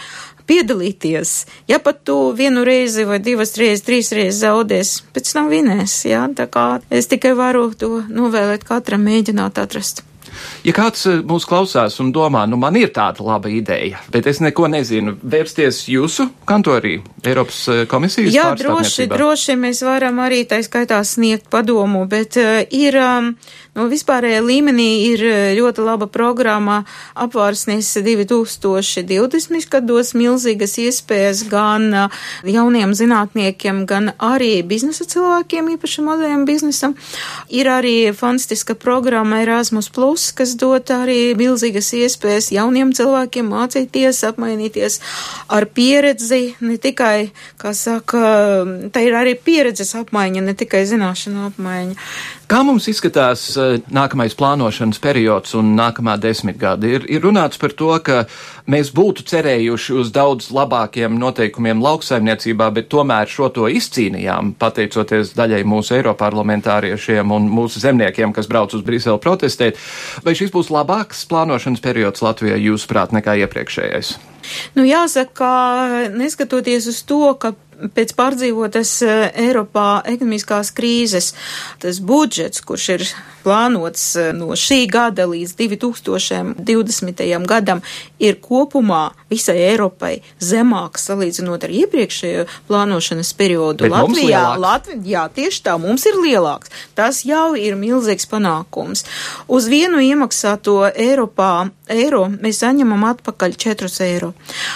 piedalīties. 0.46 1.36
Ja 1.72 1.80
pat 1.82 2.04
tu 2.06 2.18
vienu 2.38 2.66
reizi 2.68 3.06
vai 3.08 3.20
divas 3.24 3.56
reizes, 3.58 3.86
trīs 3.86 4.12
reizes 4.14 4.44
zaudēs, 4.44 4.98
pēc 5.16 5.32
tam 5.34 5.50
vinēs, 5.54 5.98
jā, 6.10 6.26
tā 6.38 6.50
kā 6.52 6.68
es 6.94 7.10
tikai 7.12 7.34
varu 7.38 7.72
to 7.74 8.04
novēlēt 8.10 8.68
katram 8.68 9.06
mēģināt 9.08 9.62
atrast. 9.62 10.04
Ja 10.66 10.74
kāds 10.74 11.04
eh, 11.06 11.20
mūs 11.22 11.46
klausās 11.46 12.00
un 12.02 12.10
domā, 12.14 12.48
nu 12.50 12.58
man 12.58 12.74
ir 12.80 12.90
tāda 12.94 13.22
laba 13.22 13.52
ideja, 13.54 14.00
bet 14.10 14.26
es 14.32 14.40
neko 14.42 14.66
nezinu, 14.74 15.14
vērsties 15.22 15.84
jūsu 15.94 16.26
kantorī, 16.50 16.96
Eiropas 17.22 17.60
eh, 17.70 17.84
komisijas? 17.90 18.34
Jā, 18.34 18.48
droši, 18.58 19.06
droši 19.12 19.60
mēs 19.62 19.84
varam 19.86 20.24
arī 20.26 20.42
tā 20.50 20.64
skaitā 20.66 21.04
sniegt 21.06 21.52
padomu, 21.54 22.08
bet 22.10 22.42
uh, 22.42 22.64
ir. 22.74 22.98
Um, 22.98 23.36
Nu, 23.76 23.90
vispārējā 23.92 24.40
līmenī 24.40 24.88
ir 25.04 25.22
ļoti 25.58 25.84
laba 25.84 26.06
programma 26.08 26.78
apvārsnes 27.20 27.90
2020, 28.00 29.66
kad 29.68 29.84
dos 29.84 30.14
milzīgas 30.16 30.78
iespējas 30.80 31.42
gan 31.52 31.90
jauniem 32.48 32.94
zinātniekiem, 32.96 33.82
gan 33.84 34.14
arī 34.16 34.62
biznesa 34.64 35.04
cilvēkiem, 35.12 35.74
īpaši 35.76 36.06
mazajam 36.08 36.46
biznesam. 36.48 36.96
Ir 37.52 37.68
arī 37.68 37.98
fantastiska 38.16 38.78
programma 38.80 39.42
Erasmus, 39.44 39.92
puses, 39.92 40.32
kas 40.56 40.62
dod 40.62 40.90
arī 40.94 41.36
milzīgas 41.36 41.92
iespējas 41.94 42.52
jauniem 42.54 42.94
cilvēkiem 42.96 43.48
mācīties, 43.50 44.24
apmainīties 44.30 45.00
ar 45.50 45.66
pieredzi, 45.66 46.56
ne 46.62 46.78
tikai, 46.78 47.32
kā 47.58 47.74
saka, 47.74 48.64
tā 48.92 49.04
ir 49.04 49.14
arī 49.16 49.36
pieredzes 49.36 49.96
apmaiņa, 49.96 50.42
ne 50.42 50.54
tikai 50.56 50.86
zināšanu 50.86 51.50
apmaiņa. 51.52 51.96
Kā 52.46 52.60
mums 52.62 52.86
izskatās 52.86 53.42
eh, 53.58 53.80
nākamais 53.90 54.36
plānošanas 54.38 55.00
periods 55.02 55.56
un 55.58 55.72
nākamā 55.74 56.14
desmitgade? 56.22 56.92
Ir, 56.94 57.08
ir 57.10 57.24
runāts 57.26 57.58
par 57.58 57.74
to, 57.74 57.90
ka 58.06 58.20
mēs 58.70 58.92
būtu 58.94 59.26
cerējuši 59.32 59.96
uz 59.98 60.12
daudz 60.14 60.52
labākiem 60.54 61.18
noteikumiem 61.18 61.82
lauksaimniecībā, 61.82 62.68
bet 62.76 62.92
tomēr 62.94 63.32
šo 63.32 63.50
to 63.56 63.66
izcīnījām, 63.72 64.54
pateicoties 64.62 65.34
daļai 65.34 65.64
mūsu 65.66 65.98
eiroparlamentāriešiem 65.98 67.34
un 67.34 67.50
mūsu 67.50 67.82
zemniekiem, 67.82 68.36
kas 68.36 68.52
brauc 68.52 68.78
uz 68.78 68.86
Briselu 68.86 69.18
protestēt. 69.24 69.82
Vai 70.22 70.38
šis 70.38 70.54
būs 70.54 70.70
labāks 70.76 71.26
plānošanas 71.32 71.82
periods 71.82 72.22
Latvijai, 72.22 72.62
jūsuprāt, 72.68 73.16
nekā 73.18 73.40
iepriekšējais? 73.42 74.18
Nu, 74.76 74.86
jāsaka, 74.88 75.34
ka 75.36 76.10
neskatoties 76.16 76.90
uz 76.92 77.04
to, 77.08 77.34
ka 77.40 77.56
pēc 77.96 78.14
pārdzīvotas 78.18 78.92
eh, 79.06 79.22
Eiropā 79.46 80.02
ekonomiskās 80.08 80.72
krīzes, 80.76 81.34
tas 81.82 82.00
budžets, 82.00 82.64
kurš 82.66 82.88
ir 82.96 83.06
plānots 83.44 84.06
eh, 84.20 84.32
no 84.36 84.56
šī 84.60 84.86
gada 84.92 85.28
līdz 85.30 85.56
2020. 85.60 87.26
gadam, 87.50 87.82
ir 88.20 88.40
kopumā 88.44 89.10
visai 89.32 89.58
Eiropai 89.72 90.14
zemāks 90.40 91.08
salīdzinot 91.10 91.68
ar 91.68 91.76
iepriekšējo 91.82 92.48
plānošanas 92.70 93.34
periodu. 93.38 93.86
Bet 93.86 93.96
Latvijā, 93.96 94.46
Latvijā, 94.62 95.02
jā, 95.16 95.26
tieši 95.36 95.64
tā, 95.68 95.78
mums 95.82 96.08
ir 96.10 96.20
lielāks. 96.22 96.72
Tas 96.98 97.24
jau 97.28 97.54
ir 97.60 97.78
milzīgs 97.80 98.30
panākums. 98.32 99.06
Uz 99.52 99.70
vienu 99.72 100.02
iemaksāto 100.04 100.84
Eiropā 100.92 101.70
eiro 101.92 102.28
mēs 102.32 102.64
saņemam 102.64 103.08
atpakaļ 103.12 103.60
4 103.68 103.94
eiro. 104.08 104.35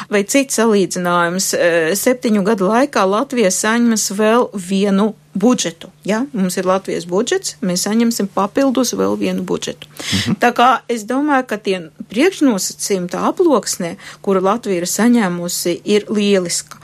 Vai 0.10 0.24
cits 0.26 0.60
salīdzinājums, 0.60 1.54
eh, 1.54 1.92
septiņu 1.96 2.44
gadu 2.48 2.70
laikā 2.70 3.06
Latvija 3.06 3.52
saņems 3.54 4.10
vēl 4.18 4.50
vienu 4.54 5.14
budžetu. 5.34 5.90
Ja? 6.04 6.26
Mums 6.34 6.58
ir 6.58 6.66
Latvijas 6.66 7.06
budžets, 7.10 7.56
mēs 7.62 7.86
saņemsim 7.88 8.30
papildus 8.34 8.94
vēl 8.98 9.18
vienu 9.20 9.44
budžetu. 9.44 9.88
Mhm. 9.88 10.40
Tā 10.42 10.52
kā 10.56 10.70
es 10.90 11.06
domāju, 11.06 11.46
ka 11.48 11.58
tie 11.58 11.78
priekšnosacījumi, 12.10 13.10
tā 13.14 13.24
aploksnē, 13.30 13.96
kuru 14.26 14.42
Latvija 14.42 14.82
ir 14.82 14.90
saņēmusi, 14.90 15.82
ir 15.86 16.10
lieliska. 16.10 16.80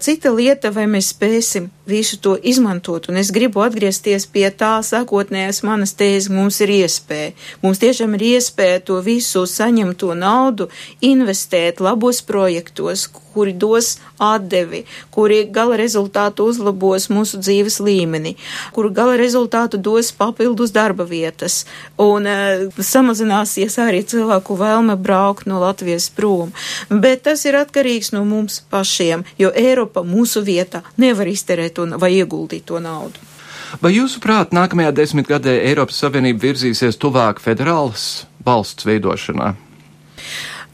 Cita 0.00 0.32
lieta, 0.32 0.70
vai 0.72 0.86
mēs 0.88 1.12
spēsim 1.12 1.68
visu 1.90 2.16
to 2.22 2.36
izmantot, 2.42 3.08
un 3.10 3.18
es 3.20 3.32
gribu 3.34 3.60
atgriezties 3.64 4.26
pie 4.30 4.46
tā 4.50 4.78
sākotnējās 4.86 5.62
manas 5.66 5.92
tēzes, 5.98 6.30
mums 6.32 6.60
ir 6.64 6.72
iespēja. 6.80 7.34
Mums 7.62 7.82
tiešām 7.82 8.14
ir 8.16 8.26
iespēja 8.36 8.80
to 8.86 9.00
visu 9.04 9.44
saņemto 9.46 10.14
naudu 10.14 10.70
investēt 11.04 11.82
labos 11.84 12.22
projektos, 12.22 13.08
kuri 13.34 13.52
dos 13.52 13.96
atdevi, 14.18 14.84
kuri 15.14 15.44
gala 15.50 15.78
rezultātu 15.80 16.48
uzlabos 16.50 17.08
mūsu 17.12 17.40
dzīves 17.40 17.80
līmeni, 17.84 18.36
kuru 18.76 18.92
gala 18.94 19.16
rezultātu 19.20 19.80
dos 19.80 20.12
papildus 20.12 20.74
darba 20.74 21.06
vietas 21.08 21.64
un 22.00 22.28
uh, 22.28 22.66
samazināsies 22.76 23.78
arī 23.82 24.02
cilvēku 24.04 24.58
vēlme 24.60 24.96
braukt 25.00 25.48
no 25.50 25.60
Latvijas 25.62 26.10
prom. 26.14 26.54
Bet 26.90 27.24
tas 27.28 27.44
ir 27.48 27.58
atkarīgs 27.60 28.12
no 28.16 28.24
mums 28.28 28.60
pašiem, 28.70 29.24
jo 29.38 29.52
Eiropa 29.54 30.04
mūsu 30.06 30.44
vietā 30.46 30.84
nevar 31.00 31.30
izterēt 31.30 31.80
un 31.82 31.98
vai 32.00 32.14
ieguldīt 32.18 32.68
to 32.70 32.80
naudu. 32.82 33.30
Vai 33.78 33.92
jūsuprāt, 33.94 34.50
nākamajā 34.50 34.90
desmitgadē 34.96 35.52
Eiropas 35.68 36.00
Savienība 36.02 36.48
virzīsies 36.48 36.98
tuvāk 36.98 37.38
federālas 37.42 38.24
valsts 38.42 38.86
veidošanā? 38.88 39.52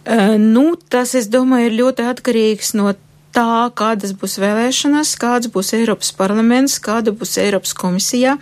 Nu, 0.07 0.77
tas, 0.93 1.17
es 1.19 1.27
domāju, 1.33 1.71
ir 1.71 1.79
ļoti 1.81 2.05
atkarīgs 2.07 2.75
no 2.79 2.93
tā, 3.37 3.69
kādas 3.77 4.15
būs 4.17 4.39
vēlēšanas, 4.41 5.13
kāds 5.21 5.51
būs 5.53 5.75
Eiropas 5.77 6.13
parlaments, 6.17 6.79
kāda 6.83 7.13
būs 7.17 7.37
Eiropas 7.43 7.75
komisijā. 7.77 8.37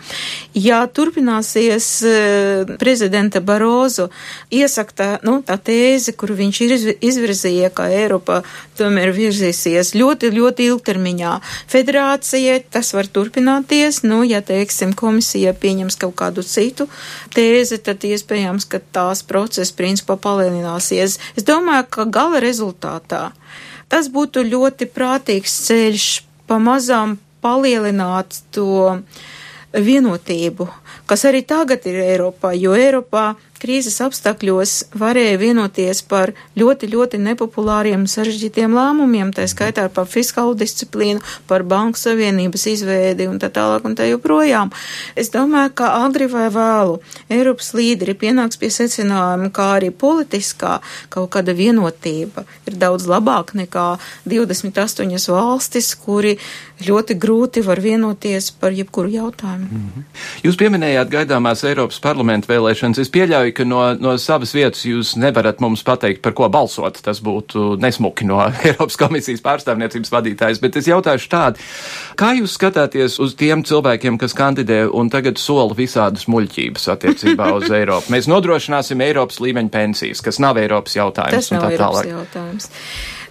Ja 0.54 0.84
turpināsies 0.86 1.88
uh, 2.06 2.74
prezidenta 2.78 3.42
Barozu 3.44 4.08
iesakta, 4.54 5.18
nu, 5.26 5.40
tā 5.46 5.58
tēze, 5.58 6.14
kuru 6.18 6.38
viņš 6.38 6.60
ir 6.66 6.76
izvirzīja, 7.04 7.72
ka 7.74 7.88
Eiropa 7.90 8.42
tomēr 8.78 9.10
virzīsies 9.16 9.94
ļoti, 9.98 10.30
ļoti 10.34 10.70
ilgtermiņā. 10.70 11.34
Federācija 11.70 12.60
tas 12.74 12.94
var 12.94 13.10
turpināties, 13.10 14.02
nu, 14.06 14.22
ja, 14.26 14.42
teiksim, 14.46 14.94
komisija 14.98 15.54
pieņems 15.58 15.98
kaut 16.00 16.16
kādu 16.22 16.46
citu 16.46 16.86
tēzi, 17.34 17.80
tad 17.82 18.04
iespējams, 18.06 18.68
ka 18.70 18.82
tās 18.94 19.24
procesa 19.26 19.74
principā 19.74 20.18
palielināsies. 20.20 21.18
Es 21.34 21.46
domāju, 21.46 21.88
ka 21.90 22.06
gala 22.06 22.42
rezultātā 22.44 23.30
Tas 23.94 24.08
būtu 24.10 24.42
ļoti 24.42 24.88
prātīgs 24.90 25.52
ceļš 25.68 26.04
pamazām 26.50 27.12
palielināt 27.44 28.40
to 28.50 28.96
vienotību, 29.70 30.66
kas 31.06 31.22
arī 31.30 31.44
tagad 31.46 31.86
ir 31.86 32.00
Eiropā, 32.02 32.50
jo 32.58 32.74
Eiropā 32.74 33.36
krīzes 33.64 33.96
apstākļos 34.04 34.72
varēja 35.00 35.38
vienoties 35.40 36.02
par 36.08 36.34
ļoti, 36.58 36.90
ļoti 36.92 37.20
nepopulāriem 37.24 38.04
sarežģītiem 38.10 38.74
lēmumiem, 38.76 39.32
tā 39.32 39.46
skaitā 39.48 39.86
par 39.94 40.08
fiskālu 40.10 40.52
disciplīnu, 40.60 41.22
par 41.48 41.64
banku 41.68 42.00
savienības 42.00 42.66
izveidi 42.74 43.28
un 43.30 43.40
tā 43.40 43.48
tālāk 43.54 43.86
un 43.88 43.96
tā 43.96 44.08
joprojām. 44.10 44.72
Es 45.16 45.32
domāju, 45.32 45.72
ka 45.80 45.94
agri 46.02 46.28
vai 46.28 46.50
vēlu 46.52 47.00
Eiropas 47.32 47.72
līderi 47.76 48.16
pienāks 48.20 48.60
pie 48.60 48.68
secinājuma, 48.74 49.48
kā 49.54 49.70
arī 49.78 49.90
politiskā 50.04 50.76
kaut 51.14 51.32
kāda 51.32 51.56
vienotība 51.56 52.44
ir 52.68 52.76
daudz 52.80 53.08
labāk 53.08 53.54
nekā 53.56 53.86
28 54.28 55.32
valstis, 55.32 55.94
kuri 55.96 56.36
ļoti 56.84 57.16
grūti 57.20 57.62
var 57.64 57.80
vienoties 57.80 58.50
par 58.60 58.74
jebkuru 58.74 59.08
jautājumu. 59.08 59.68
Mm 59.70 59.90
-hmm. 59.94 60.04
Jūs 60.44 60.56
pieminējāt 60.58 61.08
gaidāmās 61.08 61.64
Eiropas 61.64 62.00
parlamenta 62.00 62.52
vēlēšanas. 62.52 63.00
Es 63.00 63.10
pieļauju, 63.10 63.53
ka 63.56 63.66
no, 63.68 63.80
no 64.00 64.14
savas 64.20 64.54
vietas 64.56 64.84
jūs 64.86 65.14
nevarat 65.20 65.62
mums 65.64 65.84
pateikt, 65.86 66.22
par 66.24 66.34
ko 66.36 66.48
balsot. 66.52 67.00
Tas 67.04 67.20
būtu 67.24 67.74
nesmuki 67.82 68.26
no 68.28 68.40
Eiropas 68.66 68.98
komisijas 69.00 69.42
pārstāvniecības 69.44 70.12
vadītājas, 70.14 70.62
bet 70.62 70.78
es 70.80 70.90
jautāšu 70.90 71.30
tādu, 71.32 71.64
kā 72.20 72.34
jūs 72.38 72.56
skatāties 72.58 73.18
uz 73.22 73.36
tiem 73.38 73.64
cilvēkiem, 73.66 74.18
kas 74.20 74.36
kandidē 74.36 74.84
un 74.90 75.10
tagad 75.12 75.40
sola 75.42 75.74
visādas 75.76 76.28
muļķības 76.30 76.88
attiecībā 76.96 77.50
uz 77.58 77.70
Eiropu? 77.80 78.12
Mēs 78.14 78.30
nodrošināsim 78.30 79.02
Eiropas 79.04 79.40
līmeņa 79.44 79.74
pensijas, 79.74 80.24
kas 80.24 80.40
nav 80.42 80.60
Eiropas 80.62 80.98
jautājums. 80.98 81.50
Tas 81.50 81.54
nav 81.54 81.70
Eiropas 81.70 82.02
tālāk. 82.02 82.14
jautājums. 82.14 82.70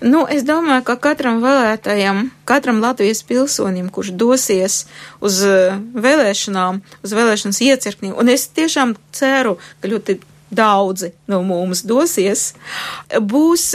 Nu, 0.03 0.25
es 0.27 0.43
domāju, 0.43 0.83
ka 0.83 0.97
katram 0.99 1.39
vēlētājam, 1.39 2.25
katram 2.49 2.81
Latvijas 2.83 3.21
pilsonim, 3.23 3.87
kurš 3.93 4.11
dosies 4.19 4.81
uz 5.23 5.39
eh, 5.47 5.77
vēlēšanām, 5.79 6.81
uz 7.07 7.15
vēlēšanas 7.15 7.61
iecirknī, 7.63 8.11
un 8.11 8.31
es 8.33 8.49
tiešām 8.51 8.97
ceru, 9.15 9.55
ka 9.79 9.91
ļoti 9.93 10.17
daudzi 10.51 11.13
no 11.31 11.39
mums 11.47 11.85
dosies, 11.87 12.51
būs, 13.15 13.69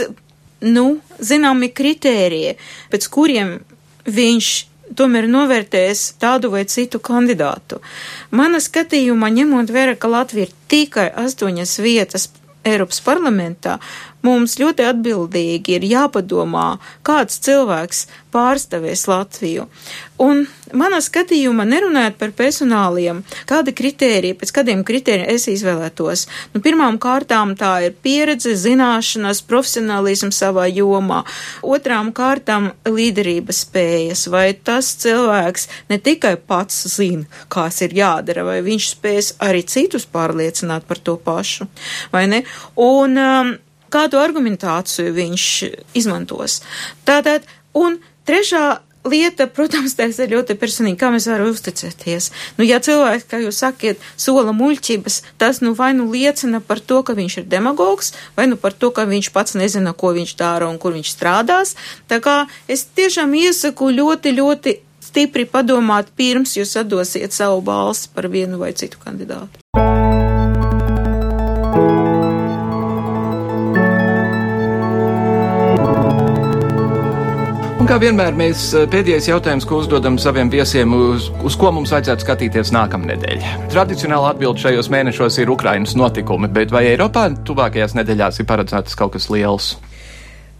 nu, 0.69 0.85
zināmi 1.17 1.71
kritēriji, 1.73 2.55
pēc 2.93 3.09
kuriem 3.09 3.57
viņš 4.05 4.51
tomēr 4.97 5.25
novērtēs 5.29 6.11
tādu 6.21 6.53
vai 6.53 6.65
citu 6.69 7.01
kandidātu. 7.01 7.81
Mana 8.29 8.61
skatījumā, 8.61 9.31
ņemot 9.33 9.73
vērā, 9.73 9.97
ka 9.97 10.13
Latvija 10.13 10.49
ir 10.49 10.53
tikai 10.69 11.09
astoņas 11.25 11.79
vietas 11.81 12.29
Eiropas 12.67 12.99
parlamentā, 13.01 13.77
mums 14.25 14.57
ļoti 14.59 14.85
atbildīgi 14.89 15.77
ir 15.77 15.87
jāpadomā, 15.89 16.77
kāds 17.07 17.39
cilvēks 17.45 18.05
pārstāvēs 18.33 19.07
Latviju. 19.09 19.65
Un 20.21 20.43
manā 20.75 20.99
skatījumā, 21.01 21.63
nerunājot 21.65 22.17
par 22.19 22.33
personāliem, 22.37 23.21
kādi 23.49 23.73
kritēriji, 23.75 24.35
pēc 24.37 24.51
kādiem 24.57 24.83
kritērijiem 24.85 25.31
es 25.33 25.47
izvēlētos. 25.49 26.25
Nu, 26.53 26.61
pirmām 26.63 26.99
kārtām 27.01 27.55
tā 27.59 27.71
ir 27.87 27.95
pieredze, 28.03 28.53
zināšanas, 28.59 29.41
profesionālisms 29.49 30.41
savā 30.43 30.67
jomā. 30.69 31.23
Otrām 31.63 32.11
kārtām 32.15 32.73
līderības 32.85 33.63
spējas, 33.65 34.27
vai 34.33 34.51
tas 34.53 34.91
cilvēks 35.01 35.69
ne 35.89 36.01
tikai 36.03 36.35
pats 36.37 36.83
zina, 36.91 37.25
kas 37.49 37.81
ir 37.87 37.95
jādara, 37.97 38.45
vai 38.45 38.59
viņš 38.65 38.91
spēs 38.91 39.33
arī 39.45 39.63
citus 39.65 40.05
pārliecināt 40.09 40.85
par 40.89 41.01
to 41.01 41.15
pašu, 41.23 41.69
vai 42.13 42.27
ne? 42.29 42.43
Un, 42.75 43.17
um, 43.17 43.55
kādu 43.91 44.21
argumentāciju 44.21 45.15
viņš 45.15 45.47
izmantos. 45.99 46.61
Tātad, 47.07 47.47
un 47.77 47.99
trešā 48.29 48.79
lieta, 49.09 49.47
protams, 49.47 49.95
tas 49.97 50.19
ir 50.19 50.33
ļoti 50.33 50.55
personīgi, 50.59 50.99
kā 50.99 51.09
mēs 51.13 51.27
varam 51.29 51.51
uzticēties. 51.53 52.29
Nu, 52.57 52.65
ja 52.67 52.79
cilvēks, 52.83 53.27
kā 53.29 53.39
jūs 53.41 53.61
sakiet, 53.63 54.03
sola 54.19 54.53
muļķības, 54.55 55.21
tas 55.41 55.61
nu 55.63 55.73
vai 55.77 55.91
nu 55.97 56.09
liecina 56.11 56.59
par 56.59 56.81
to, 56.81 57.01
ka 57.07 57.15
viņš 57.17 57.39
ir 57.41 57.47
demagogs, 57.51 58.13
vai 58.37 58.49
nu 58.51 58.59
par 58.59 58.75
to, 58.75 58.91
ka 58.95 59.07
viņš 59.09 59.31
pats 59.35 59.55
nezina, 59.59 59.93
ko 59.93 60.13
viņš 60.17 60.35
dara 60.39 60.69
un 60.69 60.77
kur 60.81 60.95
viņš 60.97 61.15
strādās. 61.15 61.75
Tā 62.11 62.19
kā 62.23 62.43
es 62.67 62.85
tiešām 62.95 63.33
iesaku 63.39 63.91
ļoti, 63.95 64.35
ļoti 64.41 64.77
stipri 65.09 65.47
padomāt 65.49 66.11
pirms 66.17 66.57
jūs 66.59 66.75
atdosiet 66.79 67.33
savu 67.33 67.63
balsi 67.65 68.11
par 68.13 68.29
vienu 68.29 68.59
vai 68.61 68.73
citu 68.77 69.01
kandidātu. 69.01 69.63
Kā 77.89 77.97
vienmēr, 77.97 78.35
mēs 78.37 78.67
eh, 78.77 78.83
pēdējais 78.91 79.31
jautājums, 79.31 79.65
ko 79.65 79.79
uzdodam 79.81 80.19
saviem 80.21 80.51
viesiem, 80.53 80.91
uz, 80.93 81.29
uz 81.45 81.55
ko 81.57 81.71
mums 81.73 81.89
vajadzētu 81.95 82.25
skatīties 82.25 82.69
nākamnedēļ. 82.75 83.45
Tradicionāli 83.73 84.29
atbild 84.29 84.61
šajos 84.61 84.91
mēnešos 84.93 85.39
ir 85.41 85.49
Ukrainas 85.49 85.95
notikumi, 85.97 86.51
bet 86.53 86.73
vai 86.75 86.85
Eiropā 86.91 87.25
tuvākajās 87.49 87.97
nedēļās 87.97 88.43
ir 88.43 88.49
paredzēts 88.51 88.99
kaut 88.99 89.15
kas 89.17 89.29
liels? 89.33 89.71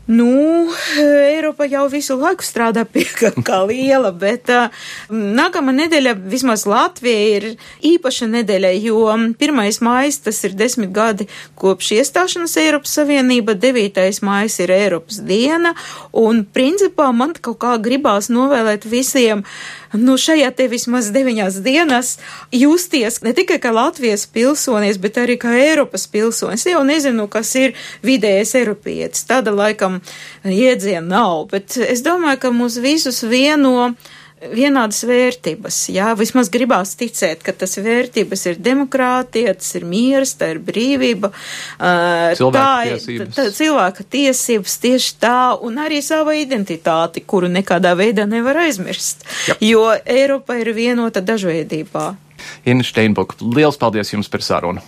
Nu, 0.10 0.68
Eiropa 0.98 1.68
jau 1.70 1.84
visu 1.86 2.16
laiku 2.18 2.42
strādā 2.42 2.82
pie 2.82 3.04
kā 3.48 3.60
liela, 3.70 4.10
bet 4.10 4.50
uh, 4.50 4.72
nākamā 5.14 5.76
nedēļa, 5.84 6.16
vismaz 6.32 6.64
Latvija, 6.66 7.28
ir 7.36 7.46
īpaša 7.86 8.26
nedēļa, 8.32 8.72
jo 8.82 9.04
1. 9.14 9.60
mājas 9.86 10.18
tas 10.26 10.42
ir 10.50 10.56
desmit 10.58 10.90
gadi 10.96 11.28
kopš 11.62 11.92
iestāšanas 12.00 12.58
Eiropas 12.58 12.96
Savienība, 12.98 13.54
9. 13.54 14.02
mājas 14.26 14.58
ir 14.66 14.74
Eiropas 14.74 15.22
diena, 15.30 15.76
un 16.10 16.42
principā 16.58 17.12
man 17.14 17.38
kaut 17.38 17.62
kā 17.62 17.78
gribās 17.78 18.32
novēlēt 18.34 18.90
visiem 18.90 19.46
uh, 19.46 19.79
nu, 19.94 20.18
šajā 20.20 20.52
te 20.56 20.68
vismaz 20.70 21.10
deviņās 21.16 21.60
dienās 21.66 22.12
justies 22.54 23.22
ne 23.26 23.34
tikai 23.38 23.60
kā 23.62 23.72
Latvijas 23.74 24.28
pilsonis, 24.30 25.00
bet 25.02 25.18
arī 25.22 25.40
kā 25.42 25.56
Eiropas 25.58 26.08
pilsonis. 26.12 26.68
Jau 26.70 26.84
nezinu, 26.88 27.28
kas 27.32 27.56
ir 27.60 27.76
vidējais 28.06 28.56
Eiropietis. 28.60 29.26
Tāda 29.30 29.54
laikam 29.56 30.00
iedziena 30.46 31.06
nav, 31.08 31.48
bet 31.54 31.78
es 31.82 32.04
domāju, 32.06 32.44
ka 32.44 32.54
mūs 32.54 32.80
visus 32.84 33.24
vieno 33.24 33.94
vienādas 34.54 35.02
vērtības. 35.08 35.78
Jā, 35.94 36.12
vismaz 36.20 36.50
gribās 36.52 36.96
ticēt, 37.00 37.44
ka 37.46 37.54
tas 37.56 37.78
vērtības 37.80 38.46
ir 38.52 38.62
demokrātija, 38.64 39.56
tas 39.60 39.72
ir 39.80 39.86
miers, 39.90 40.36
tā 40.40 40.54
ir 40.56 40.62
brīvība. 40.64 41.32
Cilvēka 42.40 42.60
tā 42.60 43.16
ir 43.18 43.26
tā, 43.36 43.48
cilvēka 43.56 44.06
tiesības 44.18 44.78
tieši 44.86 45.18
tā, 45.22 45.40
un 45.66 45.82
arī 45.84 46.02
sava 46.06 46.36
identitāti, 46.40 47.24
kuru 47.26 47.52
nekādā 47.52 47.96
veidā 48.00 48.28
nevar 48.30 48.62
aizmirst. 48.66 49.26
Jā. 49.50 49.60
Jo 49.72 49.84
Eiropa 50.06 50.60
ir 50.60 50.74
vienota 50.78 51.24
dažveidībā. 51.26 52.14
Inna 52.70 52.86
Steinbuk, 52.88 53.36
liels 53.44 53.80
paldies 53.80 54.14
jums 54.16 54.32
par 54.32 54.46
sarunu! 54.46 54.86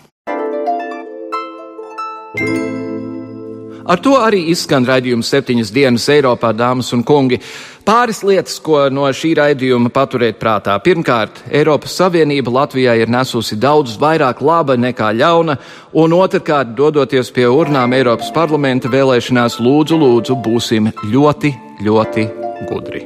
Ar 3.86 4.02
to 4.02 4.13
arī 4.20 4.44
izskan 4.52 4.86
raidījums 4.86 5.30
septiņas 5.32 5.72
dienas 5.74 6.08
Eiropā, 6.13 6.52
dāmas 6.54 6.91
un 6.94 7.04
kungi. 7.08 7.39
Pāris 7.86 8.22
lietas, 8.22 8.60
ko 8.62 8.84
no 8.94 9.08
šī 9.10 9.34
raidījuma 9.39 9.89
paturēt 9.94 10.38
prātā. 10.41 10.76
Pirmkārt, 10.86 11.41
Eiropas 11.50 11.96
Savienība 11.98 12.54
Latvijai 12.54 13.00
ir 13.02 13.10
nesusi 13.10 13.58
daudz 13.58 13.98
vairāk 14.02 14.44
laba 14.46 14.78
nekā 14.78 15.10
ļauna, 15.17 15.58
un 15.98 16.15
otrkārt, 16.20 16.76
dodoties 16.78 17.34
pie 17.34 17.50
urnām 17.50 17.98
Eiropas 17.98 18.30
parlamenta 18.36 18.91
vēlēšanās, 18.91 19.58
lūdzu, 19.65 19.98
lūdzu, 20.06 20.38
būsim 20.46 20.94
ļoti, 21.10 21.56
ļoti 21.82 22.30
gudri. 22.70 23.06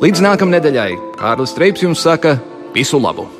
Līdz 0.00 0.24
nākamnedēļai 0.28 0.90
Kārlis 1.20 1.56
Streips 1.56 1.88
jums 1.88 2.04
saka 2.04 2.38
visu 2.76 3.00
labu! 3.00 3.39